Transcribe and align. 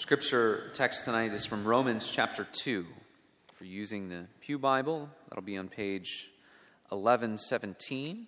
Scripture 0.00 0.70
text 0.72 1.04
tonight 1.04 1.30
is 1.34 1.44
from 1.44 1.62
Romans 1.62 2.10
chapter 2.10 2.46
2. 2.50 2.86
For 3.52 3.66
using 3.66 4.08
the 4.08 4.24
Pew 4.40 4.58
Bible, 4.58 5.10
that'll 5.28 5.44
be 5.44 5.58
on 5.58 5.68
page 5.68 6.30
1117. 6.88 8.26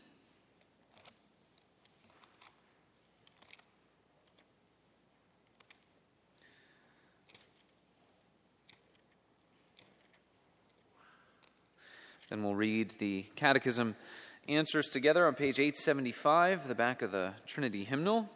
Then 12.29 12.45
we'll 12.45 12.55
read 12.55 12.91
the 12.99 13.25
Catechism 13.35 13.97
answers 14.47 14.91
together 14.91 15.27
on 15.27 15.35
page 15.35 15.59
875, 15.59 16.69
the 16.69 16.75
back 16.75 17.01
of 17.01 17.13
the 17.13 17.33
Trinity 17.47 17.85
hymnal. 17.85 18.29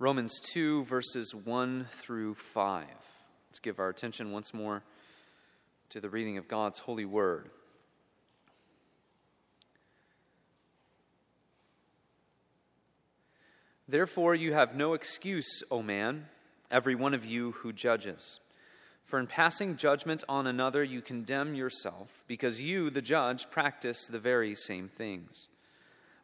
Romans 0.00 0.40
2, 0.40 0.84
verses 0.84 1.34
1 1.34 1.84
through 1.90 2.34
5. 2.34 2.86
Let's 3.50 3.58
give 3.58 3.78
our 3.78 3.90
attention 3.90 4.32
once 4.32 4.54
more 4.54 4.82
to 5.90 6.00
the 6.00 6.08
reading 6.08 6.38
of 6.38 6.48
God's 6.48 6.78
holy 6.78 7.04
word. 7.04 7.50
Therefore, 13.86 14.34
you 14.34 14.54
have 14.54 14.74
no 14.74 14.94
excuse, 14.94 15.62
O 15.70 15.82
man, 15.82 16.28
every 16.70 16.94
one 16.94 17.12
of 17.12 17.26
you 17.26 17.52
who 17.52 17.70
judges. 17.70 18.40
For 19.04 19.18
in 19.18 19.26
passing 19.26 19.76
judgment 19.76 20.24
on 20.30 20.46
another, 20.46 20.82
you 20.82 21.02
condemn 21.02 21.54
yourself, 21.54 22.24
because 22.26 22.58
you, 22.58 22.88
the 22.88 23.02
judge, 23.02 23.50
practice 23.50 24.06
the 24.06 24.18
very 24.18 24.54
same 24.54 24.88
things 24.88 25.50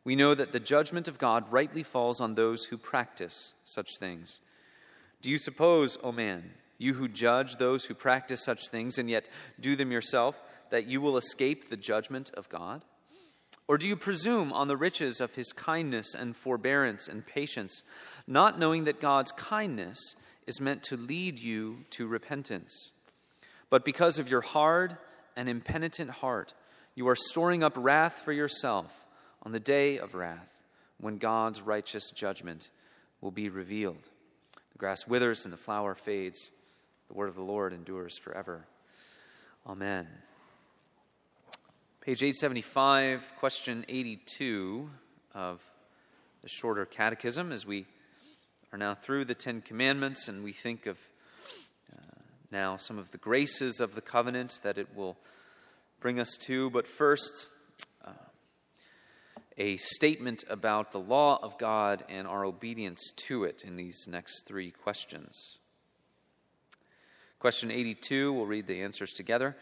we 0.06 0.14
know 0.14 0.36
that 0.36 0.52
the 0.52 0.60
judgment 0.60 1.08
of 1.08 1.18
God 1.18 1.50
rightly 1.50 1.82
falls 1.82 2.20
on 2.20 2.36
those 2.36 2.66
who 2.66 2.78
practice 2.78 3.54
such 3.64 3.98
things. 3.98 4.40
Do 5.20 5.28
you 5.28 5.36
suppose, 5.36 5.98
O 6.00 6.12
man, 6.12 6.52
you 6.78 6.94
who 6.94 7.08
judge 7.08 7.56
those 7.56 7.86
who 7.86 7.94
practice 7.94 8.44
such 8.44 8.68
things 8.68 8.98
and 8.98 9.10
yet 9.10 9.28
do 9.58 9.74
them 9.74 9.90
yourself, 9.90 10.40
that 10.70 10.86
you 10.86 11.00
will 11.00 11.16
escape 11.16 11.68
the 11.68 11.76
judgment 11.76 12.30
of 12.34 12.48
God? 12.48 12.84
Or 13.66 13.76
do 13.76 13.88
you 13.88 13.96
presume 13.96 14.52
on 14.52 14.68
the 14.68 14.76
riches 14.76 15.20
of 15.20 15.34
his 15.34 15.52
kindness 15.52 16.14
and 16.14 16.36
forbearance 16.36 17.08
and 17.08 17.26
patience, 17.26 17.82
not 18.28 18.60
knowing 18.60 18.84
that 18.84 19.00
God's 19.00 19.32
kindness 19.32 20.14
is 20.46 20.60
meant 20.60 20.84
to 20.84 20.96
lead 20.96 21.40
you 21.40 21.78
to 21.90 22.06
repentance? 22.06 22.92
But 23.70 23.84
because 23.84 24.20
of 24.20 24.30
your 24.30 24.42
hard 24.42 24.98
and 25.34 25.48
impenitent 25.48 26.10
heart, 26.10 26.54
you 26.94 27.08
are 27.08 27.16
storing 27.16 27.64
up 27.64 27.72
wrath 27.76 28.22
for 28.24 28.32
yourself 28.32 29.02
on 29.46 29.52
the 29.52 29.60
day 29.60 29.96
of 29.96 30.16
wrath, 30.16 30.60
when 30.98 31.18
God's 31.18 31.62
righteous 31.62 32.10
judgment 32.10 32.72
will 33.20 33.30
be 33.30 33.48
revealed. 33.48 34.08
The 34.72 34.78
grass 34.78 35.06
withers 35.06 35.44
and 35.44 35.52
the 35.52 35.56
flower 35.56 35.94
fades. 35.94 36.50
The 37.06 37.14
word 37.14 37.28
of 37.28 37.36
the 37.36 37.44
Lord 37.44 37.72
endures 37.72 38.18
forever. 38.18 38.66
Amen. 39.64 40.08
Page 42.00 42.24
875, 42.24 43.34
question 43.38 43.84
82 43.88 44.90
of 45.32 45.64
the 46.42 46.48
shorter 46.48 46.84
catechism, 46.84 47.52
as 47.52 47.64
we 47.64 47.86
are 48.72 48.78
now 48.80 48.94
through 48.94 49.26
the 49.26 49.36
Ten 49.36 49.60
Commandments 49.60 50.26
and 50.26 50.42
we 50.42 50.50
think 50.50 50.86
of 50.86 50.98
uh, 51.96 52.00
now 52.50 52.74
some 52.74 52.98
of 52.98 53.12
the 53.12 53.18
graces 53.18 53.78
of 53.78 53.94
the 53.94 54.02
covenant 54.02 54.58
that 54.64 54.76
it 54.76 54.88
will 54.96 55.16
bring 56.00 56.18
us 56.18 56.36
to. 56.46 56.68
But 56.70 56.88
first, 56.88 57.50
a 59.58 59.76
statement 59.78 60.44
about 60.50 60.92
the 60.92 61.00
law 61.00 61.38
of 61.42 61.58
God 61.58 62.04
and 62.08 62.26
our 62.26 62.44
obedience 62.44 63.10
to 63.16 63.44
it 63.44 63.64
in 63.64 63.76
these 63.76 64.06
next 64.08 64.46
three 64.46 64.70
questions. 64.70 65.58
Question 67.38 67.70
82, 67.70 68.32
we'll 68.32 68.46
read 68.46 68.66
the 68.66 68.82
answers 68.82 69.12
together. 69.12 69.56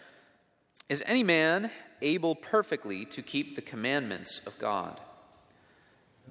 Is 0.89 1.03
any 1.07 1.23
man 1.23 1.71
able 2.03 2.35
perfectly 2.35 3.05
to 3.07 3.23
keep 3.23 3.55
the 3.55 3.63
commandments 3.63 4.41
of 4.47 4.59
God? 4.59 5.01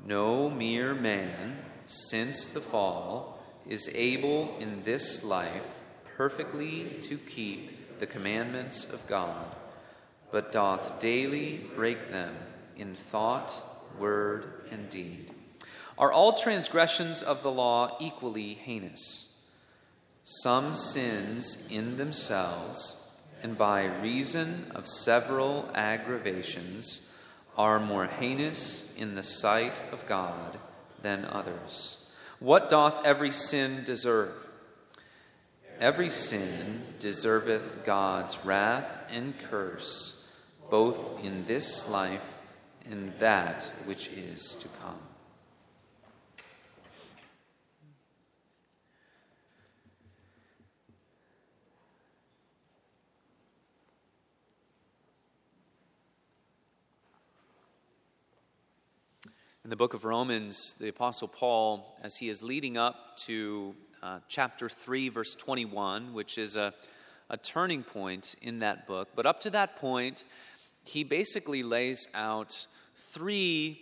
No 0.05 0.49
mere 0.49 0.93
man, 0.93 1.57
since 1.85 2.47
the 2.47 2.59
fall, 2.59 3.39
is 3.67 3.89
able 3.93 4.57
in 4.59 4.83
this 4.83 5.23
life 5.23 5.81
perfectly 6.17 6.97
to 7.01 7.17
keep 7.17 7.99
the 7.99 8.07
commandments 8.07 8.91
of 8.91 9.07
God, 9.07 9.55
but 10.31 10.51
doth 10.51 10.99
daily 10.99 11.65
break 11.75 12.11
them 12.11 12.35
in 12.77 12.95
thought, 12.95 13.63
word, 13.99 14.67
and 14.71 14.89
deed. 14.89 15.31
Are 15.97 16.11
all 16.11 16.33
transgressions 16.33 17.21
of 17.21 17.43
the 17.43 17.51
law 17.51 17.97
equally 17.99 18.55
heinous? 18.55 19.33
Some 20.23 20.73
sins 20.73 21.67
in 21.69 21.97
themselves, 21.97 23.11
and 23.43 23.57
by 23.57 23.83
reason 23.85 24.71
of 24.73 24.87
several 24.87 25.69
aggravations, 25.75 27.11
are 27.57 27.79
more 27.79 28.07
heinous 28.07 28.95
in 28.95 29.15
the 29.15 29.23
sight 29.23 29.81
of 29.91 30.07
God 30.07 30.57
than 31.01 31.25
others. 31.25 32.05
What 32.39 32.69
doth 32.69 33.05
every 33.05 33.31
sin 33.31 33.83
deserve? 33.85 34.33
Every 35.79 36.09
sin 36.09 36.83
deserveth 36.99 37.85
God's 37.85 38.45
wrath 38.45 39.03
and 39.09 39.37
curse, 39.37 40.27
both 40.69 41.23
in 41.23 41.45
this 41.45 41.87
life 41.87 42.32
in 42.89 43.13
that 43.19 43.71
which 43.85 44.09
is 44.09 44.55
to 44.55 44.67
come. 44.81 44.99
In 59.63 59.69
the 59.69 59.77
book 59.77 59.93
of 59.93 60.03
Romans, 60.03 60.75
the 60.77 60.89
Apostle 60.89 61.29
Paul, 61.29 61.97
as 62.03 62.17
he 62.17 62.27
is 62.27 62.43
leading 62.43 62.75
up 62.75 63.15
to 63.19 63.73
uh, 64.01 64.19
chapter 64.27 64.67
3, 64.67 65.07
verse 65.07 65.35
21, 65.35 66.13
which 66.13 66.37
is 66.37 66.57
a, 66.57 66.73
a 67.29 67.37
turning 67.37 67.81
point 67.81 68.35
in 68.41 68.59
that 68.59 68.87
book, 68.87 69.07
but 69.15 69.25
up 69.25 69.39
to 69.39 69.49
that 69.51 69.77
point, 69.77 70.25
he 70.83 71.05
basically 71.05 71.63
lays 71.63 72.05
out 72.13 72.67
three 72.95 73.79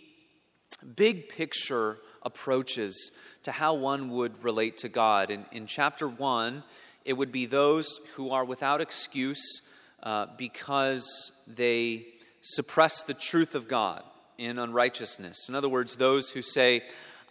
big 0.96 1.28
picture 1.28 1.98
approaches 2.22 3.12
to 3.42 3.52
how 3.52 3.74
one 3.74 4.10
would 4.10 4.42
relate 4.44 4.78
to 4.78 4.88
God. 4.88 5.30
In, 5.30 5.44
in 5.52 5.66
chapter 5.66 6.08
one, 6.08 6.62
it 7.04 7.14
would 7.14 7.32
be 7.32 7.46
those 7.46 8.00
who 8.14 8.30
are 8.30 8.44
without 8.44 8.80
excuse 8.80 9.62
uh, 10.02 10.26
because 10.36 11.32
they 11.46 12.06
suppress 12.40 13.02
the 13.02 13.14
truth 13.14 13.54
of 13.54 13.68
God 13.68 14.02
in 14.38 14.58
unrighteousness. 14.58 15.48
In 15.48 15.54
other 15.54 15.68
words, 15.68 15.96
those 15.96 16.30
who 16.30 16.42
say, 16.42 16.82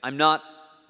I'm 0.04 0.18
not 0.18 0.44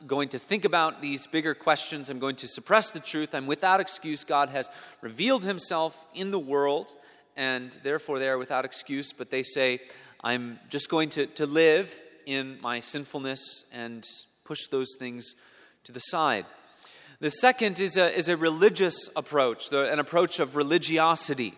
going 0.07 0.29
to 0.29 0.39
think 0.39 0.65
about 0.65 1.01
these 1.01 1.27
bigger 1.27 1.53
questions, 1.53 2.09
I'm 2.09 2.19
going 2.19 2.35
to 2.37 2.47
suppress 2.47 2.91
the 2.91 2.99
truth, 2.99 3.35
I'm 3.35 3.47
without 3.47 3.79
excuse. 3.79 4.23
God 4.23 4.49
has 4.49 4.69
revealed 5.01 5.43
himself 5.43 6.07
in 6.13 6.31
the 6.31 6.39
world, 6.39 6.91
and 7.35 7.71
therefore 7.83 8.17
they 8.17 8.29
are 8.29 8.37
without 8.37 8.65
excuse, 8.65 9.13
but 9.13 9.29
they 9.29 9.43
say, 9.43 9.79
I'm 10.23 10.59
just 10.69 10.87
going 10.89 11.09
to, 11.11 11.25
to 11.25 11.47
live 11.47 11.91
in 12.27 12.59
my 12.61 12.79
sinfulness 12.79 13.65
and 13.73 14.05
push 14.43 14.67
those 14.67 14.95
things 14.99 15.33
to 15.85 15.91
the 15.91 15.99
side. 15.99 16.45
The 17.19 17.31
second 17.31 17.79
is 17.79 17.97
a, 17.97 18.15
is 18.15 18.29
a 18.29 18.37
religious 18.37 19.09
approach, 19.15 19.71
the, 19.71 19.91
an 19.91 19.97
approach 19.97 20.39
of 20.39 20.55
religiosity, 20.55 21.55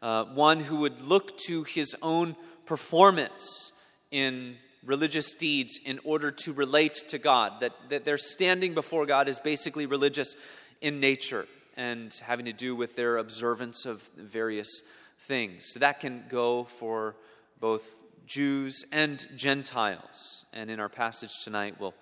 uh, 0.00 0.24
one 0.24 0.60
who 0.60 0.76
would 0.76 1.02
look 1.02 1.36
to 1.40 1.64
his 1.64 1.94
own 2.00 2.36
performance 2.64 3.72
in 4.10 4.56
religious 4.82 5.34
deeds 5.34 5.78
in 5.84 6.00
order 6.02 6.30
to 6.30 6.54
relate 6.54 6.94
to 7.08 7.18
God, 7.18 7.60
that, 7.60 7.72
that 7.90 8.06
their 8.06 8.16
standing 8.16 8.72
before 8.72 9.04
God 9.04 9.28
is 9.28 9.38
basically 9.38 9.84
religious 9.84 10.36
in 10.80 11.00
nature 11.00 11.46
and 11.76 12.18
having 12.22 12.46
to 12.46 12.54
do 12.54 12.74
with 12.74 12.96
their 12.96 13.18
observance 13.18 13.84
of 13.84 14.08
various 14.16 14.82
things. 15.18 15.66
So 15.72 15.80
that 15.80 16.00
can 16.00 16.24
go 16.30 16.64
for 16.64 17.14
both 17.60 18.00
Jews 18.26 18.84
and 18.90 19.26
Gentiles. 19.36 20.44
And 20.52 20.70
in 20.70 20.80
our 20.80 20.88
passage 20.88 21.44
tonight, 21.44 21.76
we'll, 21.78 21.94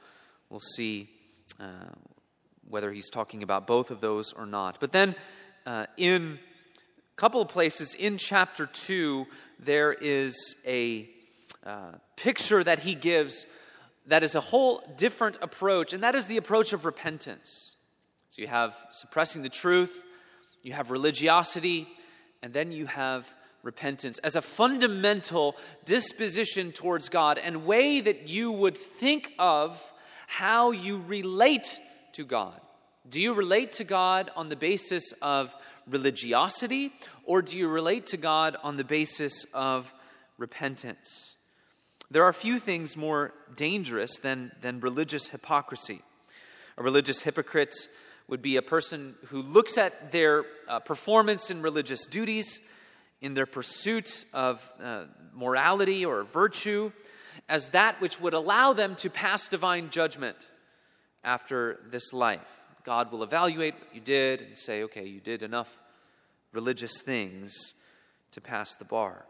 we'll 0.48 0.60
see 0.60 1.10
uh, 1.60 1.90
whether 2.68 2.92
he's 2.92 3.10
talking 3.10 3.42
about 3.42 3.66
both 3.66 3.90
of 3.90 4.00
those 4.00 4.32
or 4.32 4.46
not. 4.46 4.78
But 4.80 4.92
then 4.92 5.16
uh, 5.66 5.86
in 5.96 6.38
a 7.12 7.16
couple 7.16 7.42
of 7.42 7.48
places 7.48 7.94
in 7.94 8.18
chapter 8.18 8.66
2, 8.66 9.26
there 9.58 9.92
is 9.92 10.56
a 10.66 11.08
uh, 11.66 11.92
picture 12.16 12.62
that 12.62 12.80
he 12.80 12.94
gives 12.94 13.46
that 14.06 14.22
is 14.22 14.34
a 14.34 14.40
whole 14.40 14.82
different 14.96 15.36
approach, 15.42 15.92
and 15.92 16.02
that 16.02 16.14
is 16.14 16.26
the 16.26 16.38
approach 16.38 16.72
of 16.72 16.86
repentance. 16.86 17.76
So 18.30 18.40
you 18.40 18.48
have 18.48 18.74
suppressing 18.90 19.42
the 19.42 19.50
truth, 19.50 20.04
you 20.62 20.72
have 20.72 20.90
religiosity, 20.90 21.86
and 22.42 22.54
then 22.54 22.72
you 22.72 22.86
have 22.86 23.34
repentance 23.68 24.18
as 24.20 24.34
a 24.34 24.40
fundamental 24.40 25.54
disposition 25.84 26.72
towards 26.72 27.10
God 27.10 27.36
and 27.36 27.66
way 27.66 28.00
that 28.00 28.26
you 28.26 28.50
would 28.50 28.78
think 28.78 29.32
of 29.38 29.92
how 30.26 30.70
you 30.70 31.04
relate 31.06 31.78
to 32.12 32.24
God. 32.24 32.58
Do 33.10 33.20
you 33.20 33.34
relate 33.34 33.72
to 33.72 33.84
God 33.84 34.30
on 34.36 34.48
the 34.48 34.56
basis 34.56 35.12
of 35.20 35.54
religiosity, 35.86 36.92
or 37.24 37.42
do 37.42 37.58
you 37.58 37.68
relate 37.68 38.06
to 38.06 38.16
God 38.16 38.56
on 38.62 38.76
the 38.76 38.84
basis 38.84 39.44
of 39.52 39.92
repentance? 40.38 41.36
There 42.10 42.24
are 42.24 42.32
few 42.32 42.58
things 42.58 42.96
more 42.96 43.34
dangerous 43.54 44.18
than, 44.18 44.50
than 44.62 44.80
religious 44.80 45.28
hypocrisy. 45.28 46.00
A 46.78 46.82
religious 46.82 47.20
hypocrite 47.20 47.74
would 48.28 48.40
be 48.40 48.56
a 48.56 48.62
person 48.62 49.14
who 49.26 49.42
looks 49.42 49.76
at 49.76 50.10
their 50.10 50.44
uh, 50.68 50.80
performance 50.80 51.50
in 51.50 51.60
religious 51.60 52.06
duties, 52.06 52.60
in 53.20 53.34
their 53.34 53.46
pursuit 53.46 54.24
of 54.32 54.72
uh, 54.82 55.04
morality 55.34 56.04
or 56.04 56.22
virtue, 56.24 56.92
as 57.48 57.70
that 57.70 58.00
which 58.00 58.20
would 58.20 58.34
allow 58.34 58.72
them 58.72 58.94
to 58.96 59.10
pass 59.10 59.48
divine 59.48 59.90
judgment 59.90 60.48
after 61.24 61.80
this 61.90 62.12
life. 62.12 62.60
God 62.84 63.12
will 63.12 63.22
evaluate 63.22 63.74
what 63.74 63.94
you 63.94 64.00
did 64.00 64.42
and 64.42 64.56
say, 64.56 64.82
okay, 64.84 65.06
you 65.06 65.20
did 65.20 65.42
enough 65.42 65.80
religious 66.52 67.02
things 67.02 67.74
to 68.30 68.40
pass 68.40 68.76
the 68.76 68.84
bar. 68.84 69.26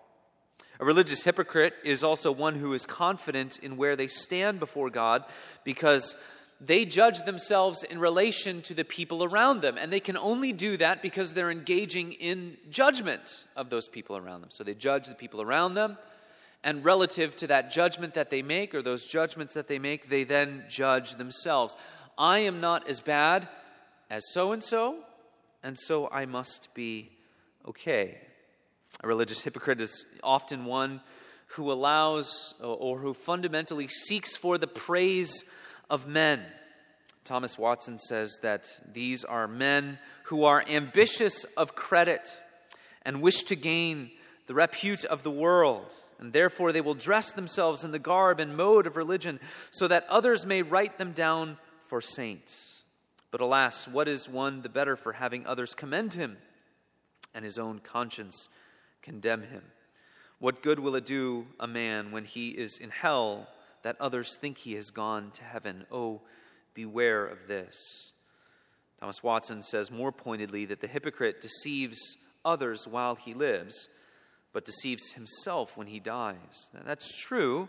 A 0.81 0.85
religious 0.85 1.25
hypocrite 1.25 1.75
is 1.83 2.05
also 2.05 2.31
one 2.31 2.55
who 2.55 2.73
is 2.73 2.87
confident 2.87 3.59
in 3.59 3.77
where 3.77 3.97
they 3.97 4.07
stand 4.07 4.61
before 4.61 4.91
God 4.91 5.25
because 5.65 6.17
they 6.61 6.85
judge 6.85 7.23
themselves 7.23 7.85
in 7.85 7.99
relation 7.99 8.63
to 8.63 8.75
the 8.75 8.85
people 8.85 9.23
around 9.23 9.61
them. 9.61 9.79
And 9.79 9.93
they 9.93 10.01
can 10.01 10.17
only 10.17 10.53
do 10.53 10.77
that 10.79 11.03
because 11.03 11.35
they're 11.35 11.51
engaging 11.51 12.13
in 12.15 12.57
judgment 12.69 13.47
of 13.55 13.71
those 13.71 13.89
people 13.89 14.17
around 14.17 14.41
them. 14.41 14.51
So 14.51 14.65
they 14.65 14.75
judge 14.75 15.07
the 15.07 15.15
people 15.15 15.41
around 15.41 15.75
them. 15.75 15.97
And 16.65 16.85
relative 16.85 17.37
to 17.37 17.47
that 17.47 17.71
judgment 17.71 18.15
that 18.15 18.31
they 18.31 18.43
make, 18.43 18.75
or 18.75 18.83
those 18.83 19.07
judgments 19.07 19.55
that 19.55 19.69
they 19.69 19.79
make, 19.79 20.09
they 20.09 20.25
then 20.25 20.65
judge 20.69 21.15
themselves. 21.15 21.77
I 22.19 22.39
am 22.39 22.61
not 22.61 22.89
as 22.89 22.99
bad 22.99 23.47
as 24.11 24.25
so 24.33 24.51
and 24.51 24.63
so, 24.63 24.97
and 25.63 25.79
so 25.79 26.09
I 26.11 26.27
must 26.27 26.75
be 26.75 27.11
okay. 27.69 28.19
A 29.05 29.07
religious 29.07 29.43
hypocrite 29.43 29.81
is 29.81 30.05
often 30.25 30.65
one 30.65 31.01
who 31.53 31.71
allows 31.71 32.55
or 32.61 32.99
who 32.99 33.15
fundamentally 33.15 33.87
seeks 33.87 34.37
for 34.37 34.59
the 34.59 34.67
praise 34.67 35.45
of 35.91 36.07
men. 36.07 36.43
Thomas 37.25 37.59
Watson 37.59 37.99
says 37.99 38.39
that 38.43 38.81
these 38.93 39.25
are 39.25 39.47
men 39.47 39.99
who 40.25 40.45
are 40.45 40.65
ambitious 40.67 41.45
of 41.57 41.75
credit 41.75 42.41
and 43.03 43.21
wish 43.21 43.43
to 43.45 43.57
gain 43.57 44.11
the 44.47 44.55
repute 44.55 45.05
of 45.05 45.23
the 45.23 45.31
world, 45.31 45.93
and 46.19 46.33
therefore 46.33 46.73
they 46.73 46.81
will 46.81 46.95
dress 46.95 47.33
themselves 47.33 47.85
in 47.85 47.91
the 47.91 47.99
garb 47.99 48.41
and 48.41 48.57
mode 48.57 48.87
of 48.87 48.97
religion 48.97 49.39
so 49.71 49.87
that 49.89 50.07
others 50.09 50.47
may 50.47 50.63
write 50.63 50.97
them 50.97 51.13
down 51.13 51.59
for 51.85 52.01
saints. 52.01 52.85
But 53.31 53.43
alas, 53.43 53.87
what 53.87 54.09
is 54.09 54.29
one 54.29 54.63
the 54.63 54.71
better 54.71 54.97
for 54.97 55.13
having 55.13 55.47
others 55.47 55.75
commend 55.75 56.15
him 56.15 56.39
and 57.35 57.45
his 57.45 57.59
own 57.59 57.79
conscience 57.81 58.49
condemn 59.03 59.43
him? 59.43 59.65
What 60.39 60.63
good 60.63 60.79
will 60.79 60.95
it 60.95 61.05
do 61.05 61.49
a 61.61 61.67
man 61.67 62.11
when 62.11 62.25
he 62.25 62.51
is 62.51 62.79
in 62.79 62.91
hell 62.91 63.49
that 63.83 64.01
others 64.01 64.37
think 64.37 64.59
he 64.59 64.75
has 64.75 64.91
gone 64.91 65.31
to 65.33 65.45
heaven? 65.45 65.85
Oh, 65.91 66.23
beware 66.75 67.27
of 67.27 67.47
this. 67.47 68.13
Thomas 69.01 69.23
Watson 69.23 69.63
says 69.63 69.91
more 69.91 70.13
pointedly 70.13 70.65
that 70.67 70.81
the 70.81 70.87
hypocrite 70.87 71.41
deceives 71.41 72.19
others 72.45 72.87
while 72.87 73.15
he 73.15 73.35
lives, 73.35 73.89
but 74.53 74.65
deceives 74.65 75.13
himself 75.13 75.77
when 75.77 75.87
he 75.87 76.01
dies. 76.01 76.71
Now, 76.75 76.81
that's 76.85 77.17
true 77.21 77.69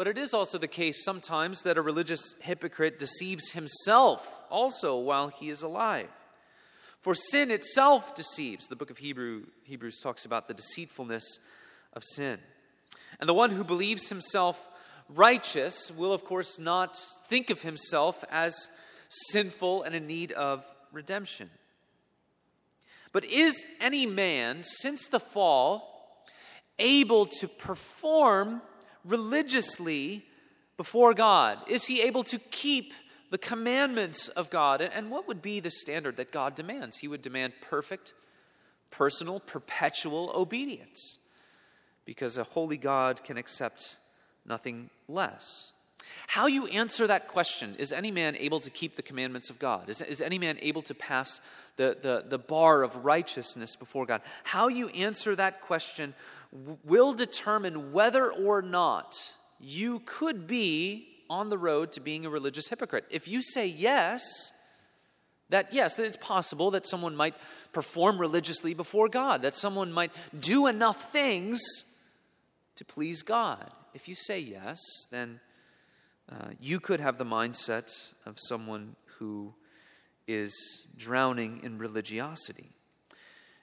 but 0.00 0.08
it 0.08 0.16
is 0.16 0.32
also 0.32 0.56
the 0.56 0.66
case 0.66 1.04
sometimes 1.04 1.62
that 1.64 1.76
a 1.76 1.82
religious 1.82 2.34
hypocrite 2.40 2.98
deceives 2.98 3.50
himself 3.50 4.44
also 4.48 4.96
while 4.96 5.28
he 5.28 5.50
is 5.50 5.60
alive. 5.60 6.08
For 7.02 7.14
sin 7.14 7.50
itself 7.50 8.14
deceives. 8.14 8.66
The 8.66 8.76
book 8.76 8.88
of 8.88 8.96
Hebrew, 8.96 9.42
Hebrews 9.64 10.00
talks 10.00 10.24
about 10.24 10.48
the 10.48 10.54
deceitfulness 10.54 11.38
of 11.92 12.02
sin. 12.02 12.38
And 13.20 13.28
the 13.28 13.34
one 13.34 13.50
who 13.50 13.62
believes 13.62 14.08
himself 14.08 14.66
righteous 15.14 15.90
will, 15.90 16.12
of 16.12 16.24
course, 16.24 16.58
not 16.58 16.96
think 17.26 17.50
of 17.50 17.62
himself 17.62 18.24
as 18.30 18.70
sinful 19.08 19.82
and 19.82 19.94
in 19.94 20.06
need 20.06 20.32
of 20.32 20.64
redemption. 20.92 21.50
But 23.12 23.24
is 23.24 23.66
any 23.80 24.06
man, 24.06 24.62
since 24.62 25.08
the 25.08 25.20
fall, 25.20 26.24
able 26.78 27.26
to 27.26 27.48
perform 27.48 28.62
religiously 29.04 30.24
before 30.76 31.14
God? 31.14 31.58
Is 31.68 31.86
he 31.86 32.02
able 32.02 32.22
to 32.24 32.38
keep 32.38 32.94
the 33.30 33.38
commandments 33.38 34.28
of 34.28 34.50
God? 34.50 34.80
And 34.80 35.10
what 35.10 35.26
would 35.26 35.42
be 35.42 35.60
the 35.60 35.70
standard 35.70 36.16
that 36.16 36.32
God 36.32 36.54
demands? 36.54 36.98
He 36.98 37.08
would 37.08 37.22
demand 37.22 37.54
perfect, 37.60 38.14
personal, 38.90 39.40
perpetual 39.40 40.32
obedience 40.34 41.18
because 42.04 42.36
a 42.36 42.44
holy 42.44 42.76
God 42.76 43.22
can 43.24 43.36
accept 43.36 43.98
nothing 44.46 44.90
less. 45.08 45.74
How 46.26 46.46
you 46.46 46.66
answer 46.66 47.06
that 47.06 47.28
question 47.28 47.76
is 47.78 47.92
any 47.92 48.10
man 48.10 48.36
able 48.36 48.60
to 48.60 48.70
keep 48.70 48.96
the 48.96 49.02
commandments 49.02 49.50
of 49.50 49.58
God? 49.58 49.88
Is, 49.88 50.00
is 50.00 50.20
any 50.20 50.38
man 50.38 50.58
able 50.60 50.82
to 50.82 50.94
pass 50.94 51.40
the, 51.76 51.96
the, 52.00 52.24
the 52.28 52.38
bar 52.38 52.82
of 52.82 53.04
righteousness 53.04 53.76
before 53.76 54.06
God? 54.06 54.22
How 54.44 54.68
you 54.68 54.88
answer 54.88 55.36
that 55.36 55.62
question 55.62 56.14
will 56.84 57.12
determine 57.12 57.92
whether 57.92 58.30
or 58.30 58.62
not 58.62 59.34
you 59.60 60.02
could 60.04 60.46
be 60.46 61.08
on 61.28 61.48
the 61.48 61.58
road 61.58 61.92
to 61.92 62.00
being 62.00 62.26
a 62.26 62.30
religious 62.30 62.68
hypocrite. 62.68 63.04
If 63.10 63.28
you 63.28 63.40
say 63.40 63.66
yes, 63.66 64.52
that 65.50 65.72
yes, 65.72 65.96
that 65.96 66.06
it's 66.06 66.16
possible 66.16 66.72
that 66.72 66.86
someone 66.86 67.14
might 67.14 67.34
perform 67.72 68.18
religiously 68.18 68.74
before 68.74 69.08
God, 69.08 69.42
that 69.42 69.54
someone 69.54 69.92
might 69.92 70.12
do 70.38 70.66
enough 70.66 71.12
things 71.12 71.60
to 72.76 72.84
please 72.84 73.22
God. 73.22 73.70
If 73.92 74.08
you 74.08 74.14
say 74.14 74.38
yes, 74.38 74.80
then 75.10 75.40
uh, 76.30 76.50
you 76.60 76.78
could 76.78 77.00
have 77.00 77.18
the 77.18 77.24
mindset 77.24 78.14
of 78.24 78.38
someone 78.38 78.94
who 79.18 79.52
is 80.28 80.86
drowning 80.96 81.60
in 81.64 81.78
religiosity. 81.78 82.70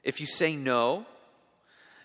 If 0.03 0.19
you 0.19 0.27
say 0.27 0.55
no, 0.55 1.05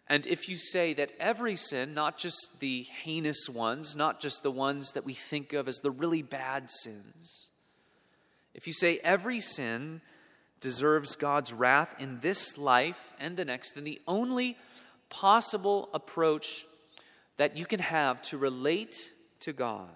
and 0.08 0.24
if 0.26 0.48
you 0.48 0.56
say 0.56 0.94
that 0.94 1.12
every 1.18 1.56
sin, 1.56 1.94
not 1.94 2.16
just 2.16 2.60
the 2.60 2.82
heinous 2.82 3.48
ones, 3.48 3.96
not 3.96 4.20
just 4.20 4.42
the 4.42 4.50
ones 4.50 4.92
that 4.92 5.04
we 5.04 5.14
think 5.14 5.52
of 5.52 5.66
as 5.66 5.80
the 5.80 5.90
really 5.90 6.22
bad 6.22 6.70
sins, 6.70 7.50
if 8.54 8.66
you 8.66 8.72
say 8.72 9.00
every 9.02 9.40
sin 9.40 10.00
deserves 10.60 11.16
God's 11.16 11.52
wrath 11.52 11.96
in 11.98 12.20
this 12.20 12.56
life 12.56 13.14
and 13.18 13.36
the 13.36 13.44
next, 13.44 13.72
then 13.72 13.84
the 13.84 14.00
only 14.06 14.56
possible 15.08 15.88
approach 15.92 16.66
that 17.42 17.58
you 17.58 17.66
can 17.66 17.80
have 17.80 18.22
to 18.22 18.38
relate 18.38 19.10
to 19.40 19.52
God, 19.52 19.88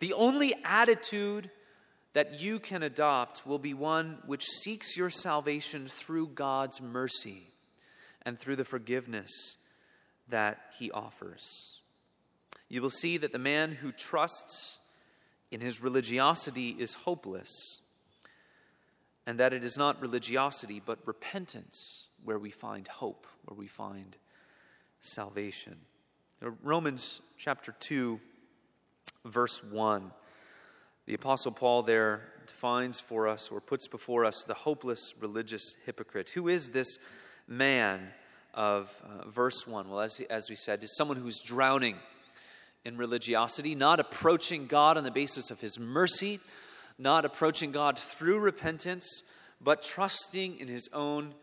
the 0.00 0.12
only 0.12 0.54
attitude 0.66 1.48
that 2.12 2.42
you 2.42 2.58
can 2.58 2.82
adopt 2.82 3.46
will 3.46 3.58
be 3.58 3.72
one 3.72 4.18
which 4.26 4.44
seeks 4.44 4.94
your 4.94 5.08
salvation 5.08 5.88
through 5.88 6.26
God's 6.26 6.82
mercy 6.82 7.54
and 8.20 8.38
through 8.38 8.56
the 8.56 8.66
forgiveness 8.66 9.56
that 10.28 10.60
he 10.78 10.90
offers. 10.90 11.80
You 12.68 12.82
will 12.82 12.90
see 12.90 13.16
that 13.16 13.32
the 13.32 13.38
man 13.38 13.72
who 13.72 13.90
trusts 13.90 14.78
in 15.50 15.62
his 15.62 15.80
religiosity 15.82 16.76
is 16.78 16.92
hopeless, 16.92 17.80
and 19.26 19.40
that 19.40 19.54
it 19.54 19.64
is 19.64 19.78
not 19.78 20.02
religiosity, 20.02 20.82
but 20.84 20.98
repentance 21.06 22.08
where 22.22 22.38
we 22.38 22.50
find 22.50 22.86
hope, 22.88 23.26
where 23.46 23.56
we 23.56 23.68
find 23.68 24.18
salvation. 25.00 25.78
Romans 26.40 27.20
chapter 27.36 27.74
2, 27.80 28.20
verse 29.24 29.62
1. 29.64 30.12
The 31.06 31.14
Apostle 31.14 31.50
Paul 31.50 31.82
there 31.82 32.28
defines 32.46 33.00
for 33.00 33.26
us 33.26 33.48
or 33.48 33.60
puts 33.60 33.88
before 33.88 34.24
us 34.24 34.44
the 34.44 34.54
hopeless 34.54 35.14
religious 35.20 35.74
hypocrite. 35.84 36.30
Who 36.30 36.46
is 36.46 36.68
this 36.68 36.98
man 37.48 38.10
of 38.54 39.02
uh, 39.04 39.28
verse 39.28 39.66
1? 39.66 39.90
Well, 39.90 40.00
as, 40.00 40.20
as 40.30 40.48
we 40.48 40.54
said, 40.54 40.84
is 40.84 40.96
someone 40.96 41.16
who's 41.16 41.40
drowning 41.40 41.96
in 42.84 42.96
religiosity, 42.96 43.74
not 43.74 43.98
approaching 43.98 44.68
God 44.68 44.96
on 44.96 45.02
the 45.02 45.10
basis 45.10 45.50
of 45.50 45.60
his 45.60 45.76
mercy, 45.76 46.38
not 46.98 47.24
approaching 47.24 47.72
God 47.72 47.98
through 47.98 48.38
repentance, 48.38 49.24
but 49.60 49.82
trusting 49.82 50.60
in 50.60 50.68
his 50.68 50.88
own 50.92 51.34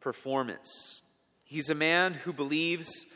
performance. 0.00 1.00
He's 1.46 1.70
a 1.70 1.74
man 1.74 2.12
who 2.12 2.34
believes 2.34 3.06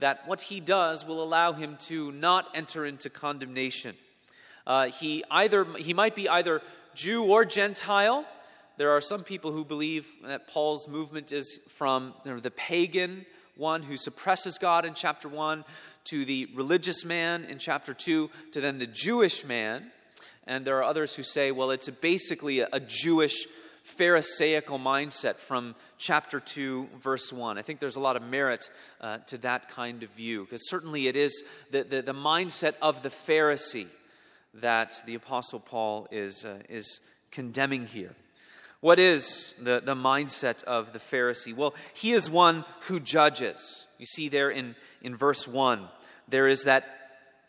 that 0.00 0.26
what 0.26 0.42
he 0.42 0.60
does 0.60 1.06
will 1.06 1.22
allow 1.22 1.52
him 1.52 1.76
to 1.78 2.12
not 2.12 2.48
enter 2.54 2.84
into 2.84 3.08
condemnation. 3.08 3.94
Uh, 4.66 4.86
he 4.86 5.24
either 5.30 5.64
he 5.76 5.94
might 5.94 6.14
be 6.14 6.28
either 6.28 6.60
Jew 6.94 7.24
or 7.24 7.44
Gentile. 7.44 8.24
There 8.76 8.90
are 8.90 9.00
some 9.00 9.24
people 9.24 9.52
who 9.52 9.64
believe 9.64 10.08
that 10.24 10.48
Paul's 10.48 10.88
movement 10.88 11.32
is 11.32 11.60
from 11.68 12.14
you 12.24 12.32
know, 12.32 12.40
the 12.40 12.50
pagan 12.50 13.26
one 13.60 13.82
who 13.82 13.96
suppresses 13.96 14.58
God 14.58 14.86
in 14.86 14.94
chapter 14.94 15.28
1 15.28 15.64
to 16.04 16.24
the 16.24 16.48
religious 16.54 17.04
man 17.04 17.44
in 17.44 17.58
chapter 17.58 17.92
2 17.92 18.30
to 18.52 18.60
then 18.60 18.78
the 18.78 18.86
Jewish 18.86 19.44
man. 19.44 19.92
And 20.46 20.64
there 20.64 20.78
are 20.78 20.82
others 20.82 21.14
who 21.14 21.22
say, 21.22 21.52
well, 21.52 21.70
it's 21.70 21.90
basically 21.90 22.60
a, 22.60 22.68
a 22.72 22.80
Jewish 22.80 23.46
Pharisaical 23.82 24.78
mindset 24.78 25.36
from 25.36 25.74
chapter 25.98 26.40
2, 26.40 26.88
verse 27.00 27.32
1. 27.32 27.58
I 27.58 27.62
think 27.62 27.80
there's 27.80 27.96
a 27.96 28.00
lot 28.00 28.16
of 28.16 28.22
merit 28.22 28.70
uh, 29.00 29.18
to 29.26 29.38
that 29.38 29.70
kind 29.70 30.02
of 30.02 30.10
view, 30.10 30.44
because 30.44 30.68
certainly 30.68 31.08
it 31.08 31.16
is 31.16 31.42
the, 31.70 31.84
the, 31.84 32.02
the, 32.02 32.14
mindset 32.14 32.74
of 32.82 33.02
the 33.02 33.08
Pharisee 33.08 33.86
that 34.54 35.02
the 35.06 35.14
Apostle 35.14 35.60
Paul 35.60 36.08
is, 36.10 36.44
uh, 36.44 36.58
is 36.68 37.00
condemning 37.30 37.86
here. 37.86 38.14
What 38.80 38.98
is 38.98 39.54
the, 39.60 39.80
the 39.84 39.94
mindset 39.94 40.64
of 40.64 40.92
the 40.92 40.98
Pharisee? 40.98 41.54
Well, 41.54 41.74
he 41.94 42.12
is 42.12 42.30
one 42.30 42.64
who 42.82 42.98
judges. 43.00 43.86
You 43.98 44.06
see 44.06 44.28
there 44.28 44.50
in, 44.50 44.74
in 45.02 45.16
verse 45.16 45.46
1, 45.46 45.86
there 46.28 46.48
is 46.48 46.64
that 46.64 46.99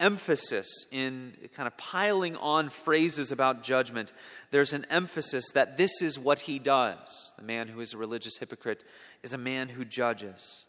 emphasis 0.01 0.87
in 0.91 1.33
kind 1.55 1.67
of 1.67 1.77
piling 1.77 2.35
on 2.35 2.69
phrases 2.69 3.31
about 3.31 3.63
judgment. 3.63 4.11
There's 4.49 4.73
an 4.73 4.85
emphasis 4.89 5.51
that 5.53 5.77
this 5.77 6.01
is 6.01 6.19
what 6.19 6.41
he 6.41 6.59
does. 6.59 7.33
The 7.37 7.45
man 7.45 7.69
who 7.69 7.79
is 7.79 7.93
a 7.93 7.97
religious 7.97 8.37
hypocrite 8.37 8.83
is 9.23 9.33
a 9.33 9.37
man 9.37 9.69
who 9.69 9.85
judges. 9.85 10.65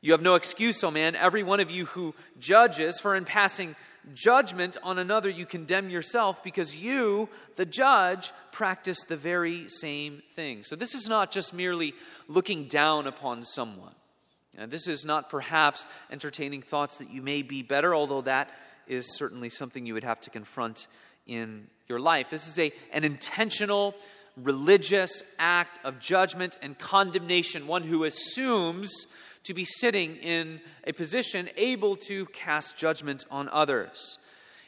You 0.00 0.12
have 0.12 0.22
no 0.22 0.36
excuse, 0.36 0.82
O 0.84 0.88
oh 0.88 0.90
man, 0.90 1.16
every 1.16 1.42
one 1.42 1.60
of 1.60 1.70
you 1.70 1.86
who 1.86 2.14
judges, 2.38 3.00
for 3.00 3.16
in 3.16 3.24
passing 3.24 3.74
judgment 4.14 4.76
on 4.82 4.98
another 4.98 5.28
you 5.28 5.44
condemn 5.46 5.90
yourself, 5.90 6.42
because 6.42 6.76
you, 6.76 7.28
the 7.56 7.66
judge, 7.66 8.32
practice 8.52 9.02
the 9.04 9.16
very 9.16 9.68
same 9.68 10.22
thing. 10.30 10.62
So 10.62 10.76
this 10.76 10.94
is 10.94 11.08
not 11.08 11.32
just 11.32 11.52
merely 11.52 11.92
looking 12.28 12.68
down 12.68 13.06
upon 13.06 13.42
someone. 13.42 13.94
And 14.58 14.70
this 14.70 14.88
is 14.88 15.04
not 15.04 15.28
perhaps 15.28 15.86
entertaining 16.10 16.62
thoughts 16.62 16.98
that 16.98 17.10
you 17.10 17.22
may 17.22 17.42
be 17.42 17.62
better, 17.62 17.94
although 17.94 18.22
that 18.22 18.50
is 18.86 19.16
certainly 19.16 19.50
something 19.50 19.86
you 19.86 19.94
would 19.94 20.04
have 20.04 20.20
to 20.22 20.30
confront 20.30 20.86
in 21.26 21.66
your 21.88 22.00
life. 22.00 22.30
This 22.30 22.48
is 22.48 22.58
a, 22.58 22.72
an 22.92 23.04
intentional 23.04 23.94
religious 24.36 25.22
act 25.38 25.84
of 25.84 25.98
judgment 25.98 26.58
and 26.62 26.78
condemnation, 26.78 27.66
one 27.66 27.82
who 27.82 28.04
assumes 28.04 29.06
to 29.44 29.54
be 29.54 29.64
sitting 29.64 30.16
in 30.16 30.60
a 30.86 30.92
position 30.92 31.48
able 31.56 31.96
to 31.96 32.26
cast 32.26 32.76
judgment 32.76 33.24
on 33.30 33.48
others. 33.50 34.18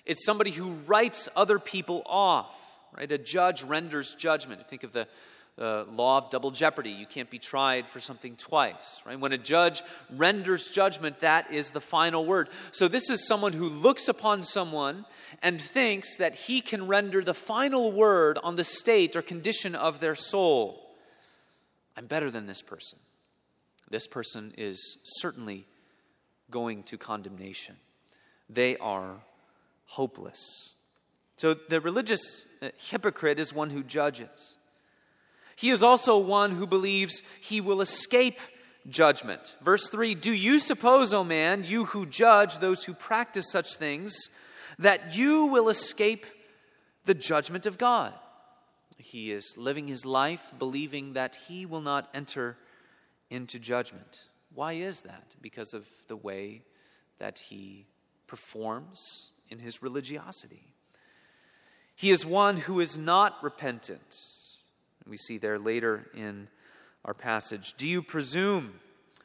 It's 0.07 0.25
somebody 0.25 0.53
who 0.53 0.71
writes 0.87 1.29
other 1.37 1.59
people 1.59 2.03
off, 2.07 2.79
right? 2.97 3.11
A 3.11 3.19
judge 3.19 3.63
renders 3.63 4.15
judgment. 4.15 4.67
Think 4.69 4.85
of 4.85 4.93
the 4.93 5.07
the 5.59 5.85
law 5.93 6.19
of 6.19 6.31
double 6.31 6.53
jeopardy. 6.53 6.91
You 6.91 7.05
can't 7.05 7.29
be 7.29 7.41
tried 7.41 7.89
for 7.89 7.99
something 7.99 8.37
twice, 8.37 9.03
right? 9.05 9.19
When 9.19 9.33
a 9.33 9.39
judge 9.39 9.83
renders 10.17 10.71
judgment, 10.71 11.21
that 11.21 11.53
is 11.53 11.73
the 11.73 11.81
final 11.81 12.25
word. 12.25 12.49
So 12.71 12.87
this 12.87 13.11
is 13.11 13.27
someone 13.27 13.53
who 13.53 13.69
looks 13.69 14.07
upon 14.07 14.45
someone 14.45 15.05
and 15.43 15.61
thinks 15.61 16.17
that 16.19 16.37
he 16.37 16.61
can 16.61 16.87
render 16.87 17.23
the 17.23 17.35
final 17.35 17.91
word 17.91 18.39
on 18.45 18.55
the 18.55 18.63
state 18.63 19.17
or 19.17 19.23
condition 19.23 19.75
of 19.75 19.99
their 19.99 20.15
soul. 20.15 20.95
I'm 21.97 22.07
better 22.07 22.31
than 22.31 22.47
this 22.47 22.63
person. 22.63 23.01
This 23.91 24.07
person 24.07 24.55
is 24.57 24.99
certainly 25.03 25.67
going 26.53 26.85
to 26.85 26.97
condemnation. 26.97 27.77
They 28.49 28.77
are 28.77 29.17
hopeless. 29.87 30.79
So 31.37 31.55
the 31.55 31.81
religious 31.81 32.47
uh, 32.63 32.69
hypocrite 32.77 33.41
is 33.41 33.53
one 33.53 33.71
who 33.71 33.83
judges. 33.83 34.58
He 35.59 35.71
is 35.71 35.83
also 35.83 36.17
one 36.17 36.53
who 36.53 36.69
believes 36.69 37.21
he 37.41 37.61
will 37.61 37.81
escape 37.81 38.39
judgment. 38.89 39.57
Verse 39.61 39.89
3 39.89 40.15
Do 40.15 40.31
you 40.31 40.61
suppose, 40.61 41.13
O 41.13 41.25
man, 41.25 41.65
you 41.65 41.87
who 41.87 42.07
judge 42.07 42.59
those 42.59 42.85
who 42.85 42.95
practice 42.95 43.51
such 43.51 43.75
things, 43.75 44.31
that 44.79 45.17
you 45.19 45.47
will 45.47 45.69
escape 45.69 46.27
the 47.07 47.15
judgment 47.15 47.67
of 47.67 47.77
God? 47.77 48.15
He 48.99 49.33
is 49.33 49.57
living 49.59 49.89
his 49.89 50.07
life 50.07 50.53
believing 50.61 51.15
that 51.15 51.35
he 51.49 51.67
will 51.67 51.81
not 51.81 52.09
enter 52.15 52.57
into 53.29 53.59
judgment. 53.59 54.29
Why 54.55 54.75
is 54.75 55.03
that? 55.03 55.35
Because 55.43 55.75
of 55.75 55.89
the 56.07 56.17
way 56.17 56.63
that 57.19 57.41
he 57.41 57.89
performs 58.29 59.33
in 59.49 59.59
his 59.59 59.83
religiosity. 59.83 60.73
He 61.97 62.13
is 62.13 62.25
one 62.25 62.59
who 62.59 62.79
is 62.79 62.97
not 62.97 63.43
repentant 63.43 64.15
we 65.09 65.17
see 65.17 65.39
there 65.39 65.59
later 65.59 66.11
in 66.15 66.49
our 67.05 67.15
passage. 67.15 67.75
Do 67.75 67.89
you 67.89 68.03
presume 68.03 68.81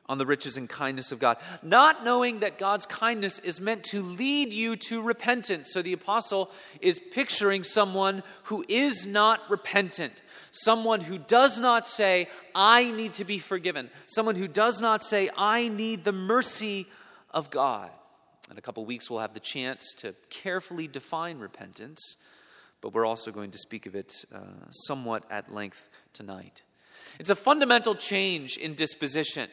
on 0.07 0.17
the 0.17 0.25
riches 0.25 0.57
and 0.57 0.67
kindness 0.67 1.11
of 1.11 1.19
God, 1.19 1.37
not 1.61 2.03
knowing 2.03 2.39
that 2.39 2.59
God's 2.59 2.85
kindness 2.85 3.39
is 3.39 3.61
meant 3.61 3.83
to 3.85 4.01
lead 4.01 4.53
you 4.53 4.75
to 4.75 5.01
repentance? 5.01 5.71
So 5.71 5.81
the 5.81 5.93
apostle 5.93 6.51
is 6.81 6.99
picturing 6.99 7.63
someone 7.63 8.23
who 8.43 8.65
is 8.67 9.07
not 9.07 9.41
repentant, 9.49 10.21
someone 10.51 11.01
who 11.01 11.17
does 11.17 11.59
not 11.59 11.87
say, 11.87 12.27
I 12.53 12.91
need 12.91 13.13
to 13.15 13.25
be 13.25 13.39
forgiven, 13.39 13.89
someone 14.05 14.35
who 14.35 14.47
does 14.47 14.81
not 14.81 15.03
say, 15.03 15.29
I 15.37 15.67
need 15.69 16.03
the 16.03 16.11
mercy 16.11 16.87
of 17.31 17.49
God. 17.49 17.89
In 18.51 18.57
a 18.57 18.61
couple 18.61 18.85
weeks, 18.85 19.09
we'll 19.09 19.19
have 19.21 19.33
the 19.33 19.39
chance 19.39 19.93
to 19.99 20.13
carefully 20.29 20.87
define 20.87 21.39
repentance 21.39 22.17
but 22.83 22.93
we're 22.93 23.05
also 23.05 23.31
going 23.31 23.49
to 23.49 23.57
speak 23.57 23.85
of 23.85 23.95
it 23.95 24.25
uh, 24.35 24.39
somewhat 24.69 25.23
at 25.31 25.51
length 25.51 25.89
tonight. 26.11 26.63
It's 27.17 27.29
a 27.29 27.35
fundamental 27.35 27.95
change 27.95 28.57
in 28.57 28.75
disposition. 28.75 29.49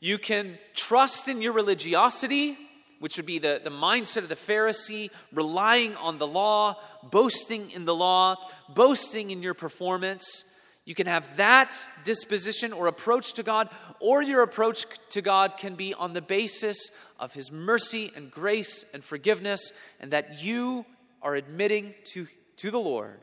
You 0.00 0.18
can 0.18 0.58
trust 0.74 1.28
in 1.28 1.40
your 1.40 1.54
religiosity, 1.54 2.58
which 3.00 3.16
would 3.16 3.24
be 3.24 3.38
the, 3.38 3.62
the 3.64 3.70
mindset 3.70 4.18
of 4.18 4.28
the 4.28 4.34
Pharisee, 4.34 5.08
relying 5.32 5.96
on 5.96 6.18
the 6.18 6.26
law, 6.26 6.76
boasting 7.02 7.70
in 7.70 7.86
the 7.86 7.94
law, 7.94 8.36
boasting 8.68 9.30
in 9.30 9.42
your 9.42 9.54
performance. 9.54 10.44
You 10.84 10.94
can 10.94 11.06
have 11.06 11.38
that 11.38 11.74
disposition 12.04 12.74
or 12.74 12.86
approach 12.86 13.32
to 13.34 13.42
God, 13.44 13.70
or 13.98 14.22
your 14.22 14.42
approach 14.42 14.84
to 15.10 15.22
God 15.22 15.56
can 15.56 15.74
be 15.74 15.94
on 15.94 16.12
the 16.12 16.20
basis 16.20 16.90
of 17.18 17.32
His 17.32 17.50
mercy 17.50 18.12
and 18.14 18.30
grace 18.30 18.84
and 18.92 19.02
forgiveness, 19.02 19.72
and 20.00 20.10
that 20.10 20.42
you 20.42 20.84
are 21.26 21.34
admitting 21.34 21.92
to, 22.04 22.28
to 22.54 22.70
the 22.70 22.78
Lord 22.78 23.18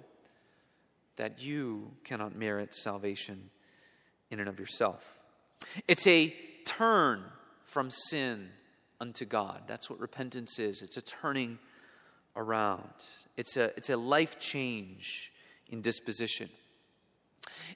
that 1.16 1.42
you 1.42 1.90
cannot 2.04 2.36
merit 2.36 2.76
salvation 2.76 3.50
in 4.30 4.42
and 4.42 4.50
of 4.50 4.60
yourself. 4.60 5.22
It's 5.88 6.06
a 6.06 6.36
turn 6.66 7.24
from 7.64 7.90
sin 7.90 8.50
unto 9.00 9.24
God. 9.24 9.62
That's 9.68 9.90
what 9.90 10.02
repentance 10.02 10.60
is. 10.60 10.82
It's 10.82 10.98
a 10.98 11.02
turning 11.02 11.60
around. 12.36 12.90
It's 13.38 13.56
a, 13.56 13.72
it's 13.78 13.90
a 13.90 13.96
life 13.96 14.38
change 14.38 15.32
in 15.70 15.82
disposition. 15.82 16.50